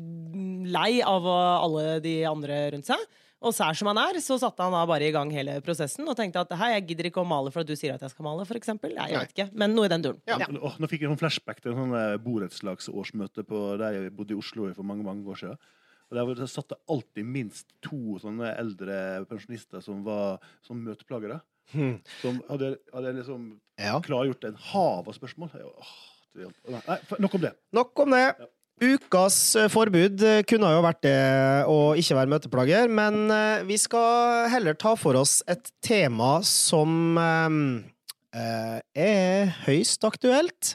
[0.73, 3.05] lei av alle de andre rundt seg.
[3.43, 6.15] Og sær som han er, så satte han da bare i gang hele prosessen og
[6.15, 8.23] tenkte at hei, jeg gidder ikke å male for at du sier at jeg skal
[8.29, 8.95] male, for eksempel.
[8.95, 10.21] Jeg vet ikke, men noe i den duren.
[10.29, 10.37] Ja.
[10.39, 10.47] Ja.
[10.47, 13.43] Åh, Nå fikk jeg en flashback til en sånn eh, borettslagsårsmøte
[13.81, 15.59] der jeg bodde i Oslo for mange mange år siden.
[16.11, 21.41] Og Der var satt det alltid minst to sånne eldre pensjonister som var som møteplagere.
[21.73, 21.95] Hmm.
[22.21, 23.45] Som hadde, hadde liksom
[23.79, 23.99] Ja.
[23.99, 25.49] klargjort en hav av spørsmål.
[26.35, 27.53] Nei, nok om det.
[27.73, 28.25] Nok om det.
[28.81, 31.17] Ukas eh, forbud eh, kunne jo vært det
[31.69, 37.19] å ikke være møteplager, men eh, vi skal heller ta for oss et tema som
[38.33, 40.71] er høyst aktuelt,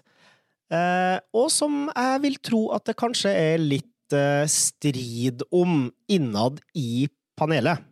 [1.34, 4.14] og som jeg vil tro at det kanskje er litt
[4.52, 7.82] strid om innad i panelet.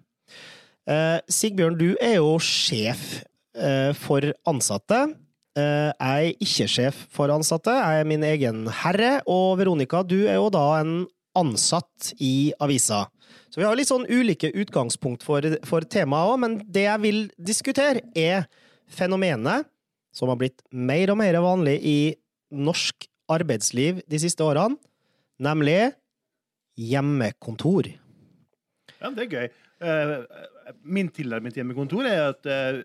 [0.86, 3.24] Sigbjørn, du er jo sjef
[3.98, 5.02] for ansatte.
[5.56, 10.26] Eh, Jeg er ikke sjef for ansatte, jeg er min egen herre, og Veronica, du
[10.26, 13.06] er jo da en ansatt i avisa.
[13.48, 17.20] Så vi har litt sånn ulike utgangspunkt for, for temaet òg, men det jeg vil
[17.40, 18.44] diskutere, er
[18.86, 19.64] fenomenet
[20.16, 21.98] som har blitt mer og mer vanlig i
[22.52, 24.76] norsk arbeidsliv de siste årene,
[25.42, 25.92] nemlig
[26.76, 27.88] hjemmekontor.
[29.00, 29.48] Ja, det er gøy.
[29.86, 30.14] Eh,
[30.84, 32.80] min tilnærming til hjemmekontor er at eh,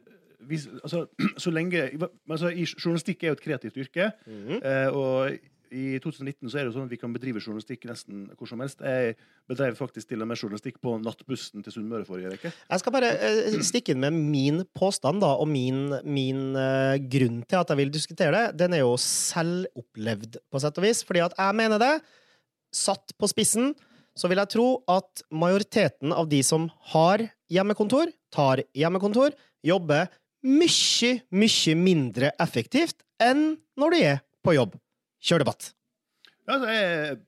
[0.49, 1.05] hvis, altså,
[1.43, 1.87] så lenge
[2.29, 4.11] altså, Journalistikk er jo et kreativt yrke.
[4.61, 5.39] eh, og
[5.71, 8.61] i 2019 så er det jo sånn at vi kan bedrive journalistikk nesten hvor som
[8.63, 8.81] helst.
[8.83, 9.15] Jeg
[9.49, 12.51] bedrev faktisk til og med journalistikk på nattbussen til Sunnmøre forrige uke.
[12.51, 17.41] Jeg skal bare eh, stikke inn med min påstand, da, og min, min eh, grunn
[17.47, 18.57] til at jeg vil diskutere det.
[18.65, 21.93] Den er jo selvopplevd, på sett og vis, fordi at jeg mener det.
[22.75, 23.71] Satt på spissen,
[24.17, 30.09] så vil jeg tro at majoriteten av de som har hjemmekontor, tar hjemmekontor, jobber
[30.41, 34.77] mye, mye mindre effektivt enn når du er på jobb.
[35.21, 35.73] Kjør debatt.
[36.49, 37.19] Altså, jeg,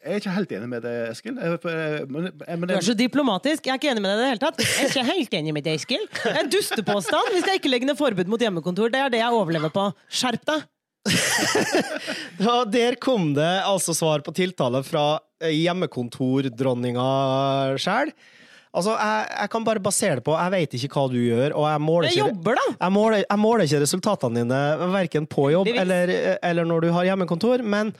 [0.00, 1.36] jeg er ikke helt enig med deg, Eskil.
[1.36, 3.66] Men, men, Du er så diplomatisk.
[3.68, 4.60] Jeg er ikke enig med deg i det hele tatt.
[4.64, 6.06] Jeg er ikke helt enig med deg, Eskil.
[6.16, 7.32] Det er en dustepåstand.
[7.36, 8.92] hvis jeg ikke legger ned forbud mot hjemmekontor.
[8.92, 9.86] Det er det jeg overlever på.
[10.08, 10.66] Skjerp deg!
[12.50, 15.04] Og der kom det altså svar på tiltale fra
[15.40, 17.06] eh, hjemmekontordronninga
[17.80, 18.12] sjæl.
[18.70, 21.64] Altså, jeg, jeg kan bare basere det på Jeg vet ikke hva du gjør, og
[21.66, 22.66] jeg måler Jeg jobber, da!
[22.76, 27.08] jeg måler, jeg måler ikke resultatene dine verken på jobb eller, eller når du har
[27.08, 27.90] hjemmekontor, men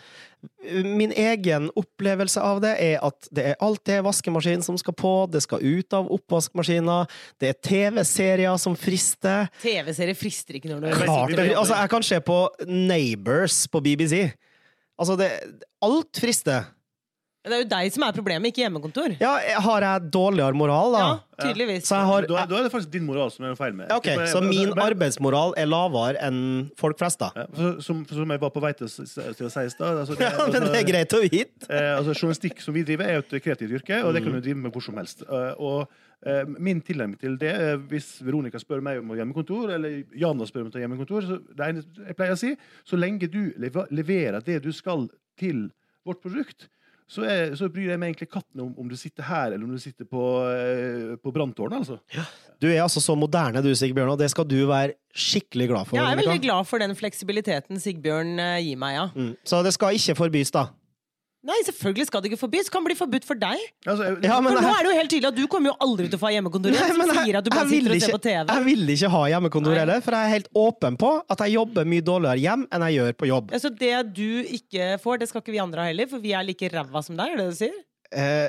[0.71, 5.13] min egen opplevelse av det er at det er alltid en vaskemaskin som skal på,
[5.29, 7.11] det skal ut av oppvaskmaskiner,
[7.43, 9.51] det er TV-serier som frister.
[9.61, 12.39] TV-serier frister ikke når du Klart, det, altså, jeg kan se på
[12.71, 14.31] Neighbors på BBC.
[15.01, 15.29] Altså, det,
[15.85, 16.71] alt frister.
[17.41, 19.15] Det er jo deg som er problemet, ikke hjemmekontor.
[19.17, 19.31] Ja,
[19.65, 20.99] har jeg dårligere moral, da?
[21.01, 21.87] Ja, tydeligvis.
[21.89, 23.87] Så jeg har da, da er det faktisk din moral som er feil med.
[23.89, 26.43] Ja, Ok, så min arbeidsmoral er lavere enn
[26.77, 27.31] folk flest, da?
[27.41, 30.29] Ja, som, som jeg var på vei til, til å si i stad altså, det-
[30.37, 31.65] Ja, men det er greit å vite.
[31.73, 34.41] Eh, altså, journalistikk som vi driver, er jo et kreativt yrke, og det kan du
[34.45, 35.25] drive med hvor som helst.
[35.25, 35.89] Eh, og
[36.29, 37.55] eh, min tilnærming til det,
[37.89, 41.71] hvis Veronica spør meg om å hjemmekontor, eller Jana spør meg om hjemmekontor, så det
[41.73, 42.53] ene jeg pleier å si,
[42.85, 45.09] så lenge du leverer det du skal
[45.41, 45.71] til
[46.05, 46.69] vårt produkt,
[47.11, 49.75] så, er, så bryr jeg meg egentlig katten om om du sitter her eller om
[49.75, 51.99] du sitter på, eh, på branntårnet, altså.
[52.63, 55.99] Du er altså så moderne, du, Sigbjørn, og det skal du være skikkelig glad for.
[55.99, 59.09] Jeg er veldig glad for den fleksibiliteten Sigbjørn eh, gir meg, ja.
[59.17, 59.33] Mm.
[59.43, 60.69] Så det skal ikke forbys, da?
[61.43, 62.67] Nei, selvfølgelig skal det ikke forbys.
[62.69, 63.57] Det kan bli forbudt for deg.
[63.89, 65.71] altså jeg, Ja, men For nå jeg- er det jo helt tydelig at du kommer
[65.71, 67.69] jo aldri til å få hjemmekontor Nei, men Som jeg- sier at du bare jeg
[67.71, 71.39] vil ikke- Jeg vil ikke ha hjemmekontor heller, for jeg er helt åpen på at
[71.39, 73.51] jeg jobber mye dårligere hjem enn jeg gjør på jobb.
[73.53, 76.43] Altså, det du ikke får, det skal ikke vi andre ha heller, for vi er
[76.45, 77.79] like ræva som deg, er det det du sier?
[78.13, 78.49] Eh,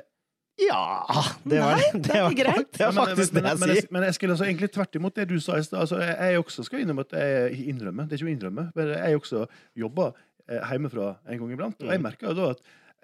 [0.59, 1.01] ja
[1.47, 2.71] Det var, Nei, det det er var, ikke greit.
[2.73, 3.87] det var Men- faktisk men, det jeg sier.
[3.91, 5.79] men Eskil, altså, egentlig tvert imot det du sa i stad.
[5.79, 8.09] Altså, jeg, jeg også skal innrømme at jeg innrømmer.
[8.09, 10.11] Det er ikke å innrømme, men jeg også jobber
[10.49, 11.75] eh, hjemmefra en gang iblant.
[11.79, 11.91] Og Mm.
[11.91, 12.57] jeg merker jo da at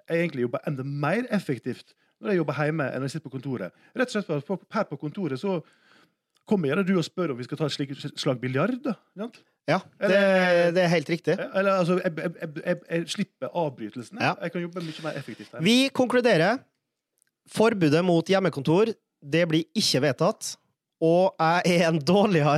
[0.08, 3.36] jeg egentlig jobber enda mer effektivt når jeg jobber hjemme enn når jeg sitter på
[3.36, 3.84] kontoret.
[3.94, 5.60] Rett og slett for at her på kontoret så
[6.48, 8.88] kommer gjerne du og spør om vi skal ta et slik slag biljard.
[9.68, 10.20] Ja, det,
[10.78, 11.34] det er helt riktig.
[11.36, 14.22] Eller altså, jeg, jeg, jeg, jeg, slipper avbrytelsene.
[14.24, 14.32] Ja.
[14.42, 15.52] Jeg kan jobbe mye mer effektivt.
[15.52, 15.64] der.
[15.64, 16.62] Vi konkluderer.
[17.48, 18.90] Forbudet mot hjemmekontor,
[19.24, 20.56] det blir ikke vedtatt.
[21.04, 22.56] Og jeg er en dårligere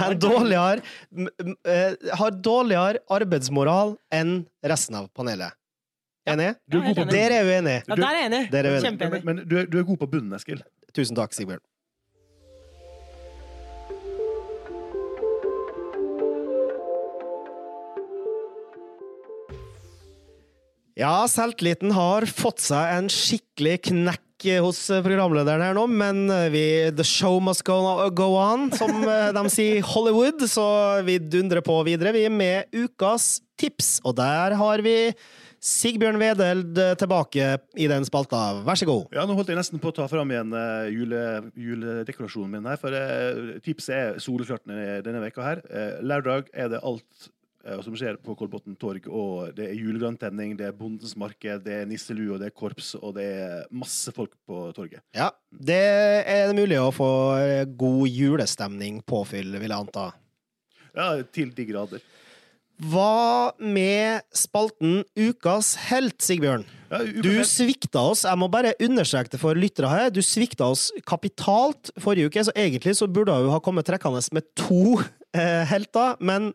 [0.00, 0.80] er en dårligere
[1.68, 5.59] eh, Har dårligere arbeidsmoral enn resten av panelet.
[6.28, 6.54] Enig?
[6.68, 7.12] Du er god Ja, enig.
[7.12, 7.82] Der er vi enige.
[7.88, 8.52] Ja, der er jeg enig.
[8.52, 8.90] Der er vi enige.
[8.90, 9.24] Kjempeenig.
[9.24, 10.62] Men, men du, er, du er god på bunnen, Eskil.
[10.94, 11.62] Tusen takk, Sigbjørn.
[21.00, 24.26] Ja, selvtilliten har fått seg en skikkelig knekk
[24.60, 27.78] hos programlederen her nå, men vi, the show must go,
[28.16, 29.00] go on, som
[29.36, 30.64] de sier Hollywood, så
[31.06, 33.98] vi dundrer på videre, vi, med ukas tips.
[34.04, 34.96] Og der har vi
[35.60, 38.62] Sigbjørn Wedeld eh, tilbake i den spalta.
[38.64, 39.10] Vær så god.
[39.12, 42.80] Ja, Nå holdt jeg nesten på å ta fram igjen uh, jule, juledekorasjonen min her.
[42.80, 45.60] For eh, tipset er soleklart denne, veka her.
[45.68, 47.28] Uh, lørdag er det alt
[47.66, 49.04] eh, som skjer på Kolbotn torg.
[49.12, 53.18] og Det er julegrantenning, det er Bondens marked, det er nisselue, det er korps, og
[53.18, 55.04] det er masse folk på torget.
[55.16, 55.82] Ja, det
[56.24, 60.08] er mulig å få eh, god julestemning påfyll, vil jeg anta.
[60.96, 62.02] Ja, til de grader.
[62.80, 66.64] Hva med spalten Ukas helt, Sigbjørn?
[66.90, 70.88] Ja, Du svikta oss, jeg må bare understreke det for lyttere her, du svikta oss
[71.06, 74.96] kapitalt forrige uke, så egentlig så burde hun ha kommet trekkende med to
[75.36, 76.50] eh, helter, men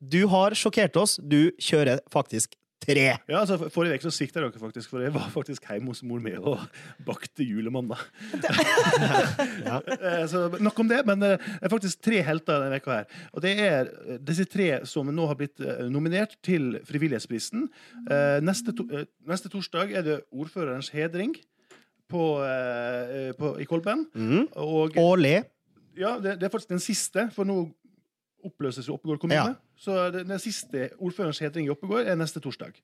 [0.00, 3.04] du har sjokkert oss, du kjører faktisk tre.
[3.28, 6.20] Ja, altså, Forrige uke så svikta dere faktisk, for jeg var faktisk hjemme hos mor
[6.24, 6.62] mi og
[7.06, 8.00] bakte julemandag.
[9.68, 9.80] ja.
[10.30, 13.20] så Nok om det, men eh, det er faktisk tre helter denne veka her.
[13.32, 17.68] Og det er eh, disse tre som nå har blitt eh, nominert til Frivillighetsprisen.
[18.08, 21.34] Eh, Neste, to, eh, neste torsdag er det ordførerens hedring
[22.08, 24.06] på, eh, på, i Kolben.
[24.14, 24.46] Mm.
[24.64, 25.42] Og Årlig.
[25.98, 27.64] ja, det, det er faktisk den siste, for nå
[28.46, 29.50] oppløses jo Oppegård kommune.
[29.50, 29.56] Ja.
[29.78, 32.78] Så den, siste ordførerens hedring i Oppegård er neste torsdag.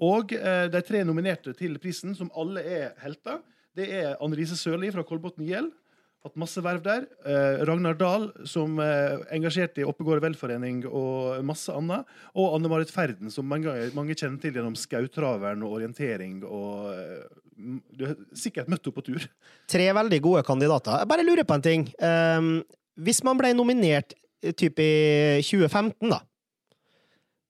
[0.00, 3.40] Og eh, de tre nominerte til prisen, som alle er helter,
[3.76, 5.70] det er Annelise Sørli fra Kolbotn IL.
[6.20, 7.06] Hatt masse verv der.
[7.24, 12.08] Eh, Ragnar Dahl, som eh, engasjerte i Oppegård velforening og masse annet.
[12.36, 16.42] Og Anne Marit Ferden, som mange, mange kjenner til gjennom skautraveren og orientering.
[16.44, 17.24] Og eh,
[17.96, 19.24] du har sikkert møtt henne på tur.
[19.70, 21.00] Tre veldig gode kandidater.
[21.00, 21.88] Jeg bare lurer på en ting.
[22.04, 22.52] Um,
[23.00, 24.90] hvis man ble nominert eh, typ i
[25.42, 26.20] 2015, da.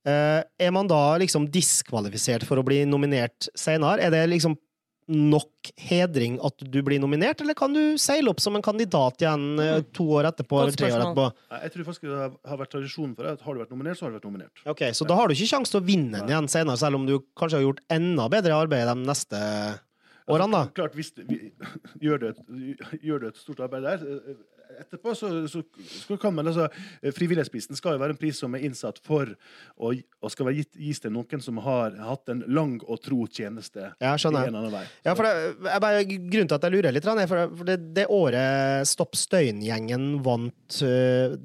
[0.06, 4.00] eh, er man da liksom diskvalifisert for å bli nominert senere?
[4.06, 4.56] Er det liksom
[5.10, 9.58] nok hedring at du blir nominert, eller kan du seile opp som en kandidat igjen
[9.58, 11.24] eh, to år etterpå, eller tre år etterpå?
[11.64, 13.32] Jeg tror faktisk det har- vært tradisjon for det.
[13.32, 14.62] at Har du vært nominert, så har du vært nominert.
[14.70, 17.06] Ok, Så da har du ikke sjanse til å vinne den igjen senere, selv om
[17.06, 19.42] du kanskje har gjort enda bedre arbeid de neste
[20.30, 20.62] årene, da?
[20.78, 21.50] Klart, hvis du, vi-
[22.06, 22.38] gjør, du et,
[23.02, 23.98] gjør du et stort arbeid der
[24.82, 25.62] etterpå, så, så,
[26.06, 26.68] så kan man altså
[27.16, 29.28] Frivillighetsprisen skal jo være en pris som er innsatt for
[29.76, 33.24] å, og skal være gitt, gis til noen som har hatt en lang og tro
[33.26, 34.48] tjeneste Ja, skjønner.
[34.50, 34.84] en annen vei.
[35.06, 35.34] Ja, for det,
[35.66, 38.88] jeg bare, Grunnen til at jeg lurer litt, er for, det, for det, det året
[38.90, 41.36] Stopp Støyen-gjengen vant øh,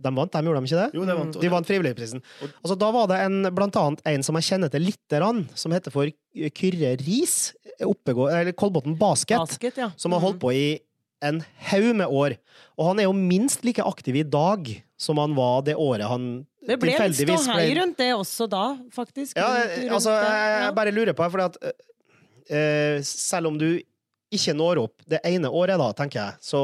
[0.00, 0.90] De vant, de gjorde de ikke det?
[0.96, 1.40] Jo, de vant.
[1.42, 2.22] De vant Frivillighetsprisen.
[2.62, 5.74] Altså, da var det en, blant annet en som jeg kjenner til lite grann, som
[5.76, 6.08] heter for
[6.56, 7.34] Kyrre Riis.
[8.56, 9.36] Kolbotn Basket.
[9.38, 9.90] Basket, ja.
[10.00, 10.64] Som har holdt på i
[11.24, 12.36] en haug med år.
[12.78, 16.30] Og han er jo minst like aktiv i dag som han var det året han
[16.66, 19.36] Det ble litt ståhei rundt det også da, faktisk.
[19.36, 23.70] Ja, rundt altså, jeg jeg bare lurer på, for at uh, selv om du
[24.30, 26.60] ikke når opp det ene året, da, tenker jeg, så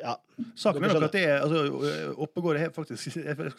[0.00, 0.16] ja.
[0.58, 3.54] Saken er nok at det er, altså, Oppegård er faktisk er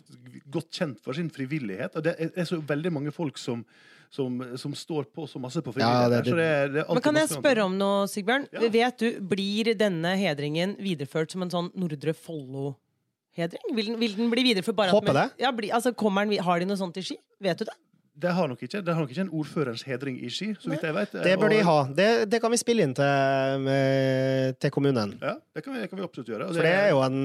[0.53, 1.95] godt kjent for sin frivillighet.
[1.97, 3.63] Og det er, er så veldig mange folk som,
[4.09, 6.23] som, som står på så masse på Ja, frivillighet.
[6.23, 8.47] det- så det det Men kan jeg spørre om noe, Sigbjørn?
[8.53, 8.69] Ja.
[8.69, 13.75] Vet du, Blir denne hedringen videreført som en sånn Nordre Follo-hedring?
[13.75, 15.43] Vil, den- vil den bli videreført bare at Håper med- det.
[15.43, 17.17] Ja, bli, altså, den, har de noe sånt i Ski?
[17.41, 17.73] Vet du det?
[18.17, 20.85] Det har nok ikke, det har nok ikke en ordførerens hedring i Ski, så vidt
[20.87, 21.15] jeg vet.
[21.27, 21.77] Det bør de ha.
[21.99, 25.13] Det, det kan vi spille inn til, med, til kommunen.
[25.21, 26.49] Ja, det kan vi, det kan vi absolutt gjøre.
[26.49, 27.19] og For det er jo en,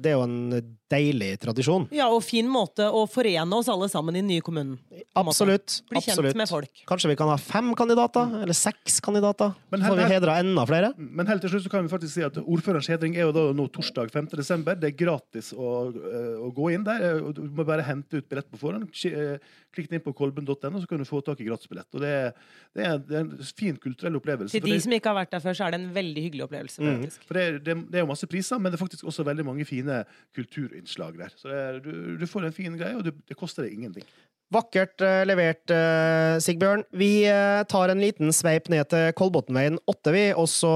[0.00, 1.86] det er jo en deilig tradisjon.
[1.94, 4.78] Ja, og fin måte å forene oss alle sammen i den nye kommunen.
[5.18, 5.82] Absolutt.
[5.90, 6.38] Bli kjent absolutt.
[6.40, 6.82] med folk.
[6.88, 8.38] Kanskje vi kan ha fem kandidater?
[8.42, 9.52] Eller seks kandidater?
[9.72, 10.92] Men Så får vi hedra enda flere?
[10.96, 13.46] Men helt til slutt så kan vi faktisk si at ordførerens hedring er jo da
[13.56, 14.32] nå torsdag 5.
[14.40, 14.78] desember.
[14.80, 17.20] Det er gratis å, eh, å gå inn der.
[17.36, 18.88] Du må bare hente ut billett på forhånd.
[19.12, 19.36] Eh,
[19.74, 21.88] Klikk inn på kolben.no, så kan du få tak i gratisbillett.
[21.94, 22.30] Og det er,
[22.76, 24.52] det er, det er en fin kulturell opplevelse.
[24.52, 26.44] Til de det- som ikke har vært der før, så er det en veldig hyggelig
[26.44, 26.82] opplevelse.
[26.82, 27.10] Mm.
[27.26, 29.44] For det er, det, det er jo masse priser, men det er faktisk også veldig
[29.44, 30.04] mange fine
[30.36, 31.34] kulturinnslag der.
[31.36, 34.04] Så det er, du, du får en fin greie, og det, det koster deg ingenting.
[34.48, 36.86] Vakkert uh, levert, uh, Sigbjørn.
[36.96, 40.72] Vi uh, tar en liten sveip ned til Kolbotnveien 8, vi, og så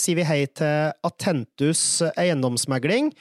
[0.00, 3.12] sier vi hei til Atentus eiendomsmegling.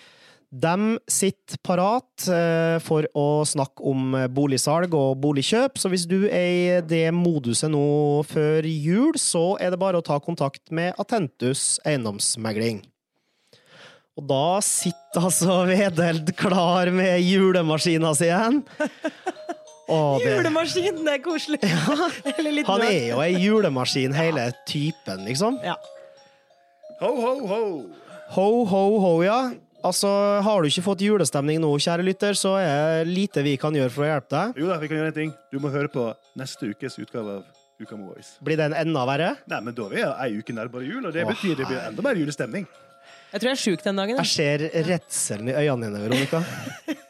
[0.47, 6.47] De sitter parat eh, for å snakke om boligsalg og boligkjøp, så hvis du er
[6.47, 7.81] i det moduset nå
[8.29, 12.79] før jul, så er det bare å ta kontakt med Atentus eiendomsmegling.
[14.17, 18.63] Og da sitter altså Vedeld klar med julemaskina si igjen.
[19.87, 21.59] Og det- Julemaskin, det er koselig!
[21.63, 22.09] Ja.
[22.71, 25.59] Han er jo ei julemaskin, hele typen, liksom.
[25.63, 25.75] Ja.
[27.03, 27.61] Ho, ho, ho!
[28.35, 29.37] Ho, ho, ho, ja.
[29.87, 30.09] Altså,
[30.43, 33.93] har du ikke fått julestemning nå, kjære lytter, så er det lite vi kan gjøre
[33.93, 34.59] for å hjelpe deg.
[34.63, 35.31] Jo da, vi kan gjøre en ting.
[35.53, 36.09] Du må høre på
[36.39, 37.45] neste ukes utgave av
[37.77, 38.35] Uka med Voice.
[38.43, 39.31] Blir den enda verre?
[39.47, 42.05] Nei, men da er vi ei uke nærmere jul, og det betyr det blir enda
[42.05, 42.65] mer julestemning.
[43.31, 44.17] Jeg tror jeg er sjuk den dagen.
[44.17, 44.33] Jeg jeg.
[44.33, 46.41] ser redselen i øynene dine, Veronica.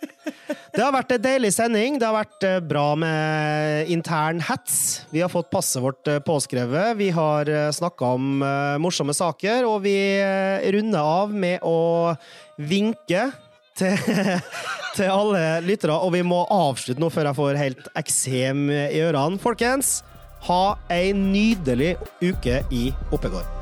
[0.48, 1.98] Det har vært en deilig sending.
[2.00, 5.08] Det har vært eh, bra med intern hats.
[5.14, 6.95] Vi har fått passet vårt eh, påskrevet.
[7.00, 12.16] Vi har snakka om eh, morsomme saker, og vi eh, runder av med å
[12.58, 13.28] vinke
[13.78, 13.98] til,
[14.98, 15.98] til alle lyttere.
[15.98, 19.41] Og vi må avslutte nå før jeg får helt eksem i ørene.
[19.41, 20.02] Folkens,
[20.48, 23.57] ha ei nydelig uke i Oppegård.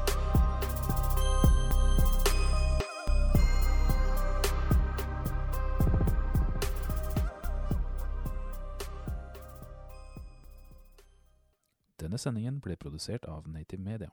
[12.06, 14.12] Denne sendingen ble produsert av Native Media.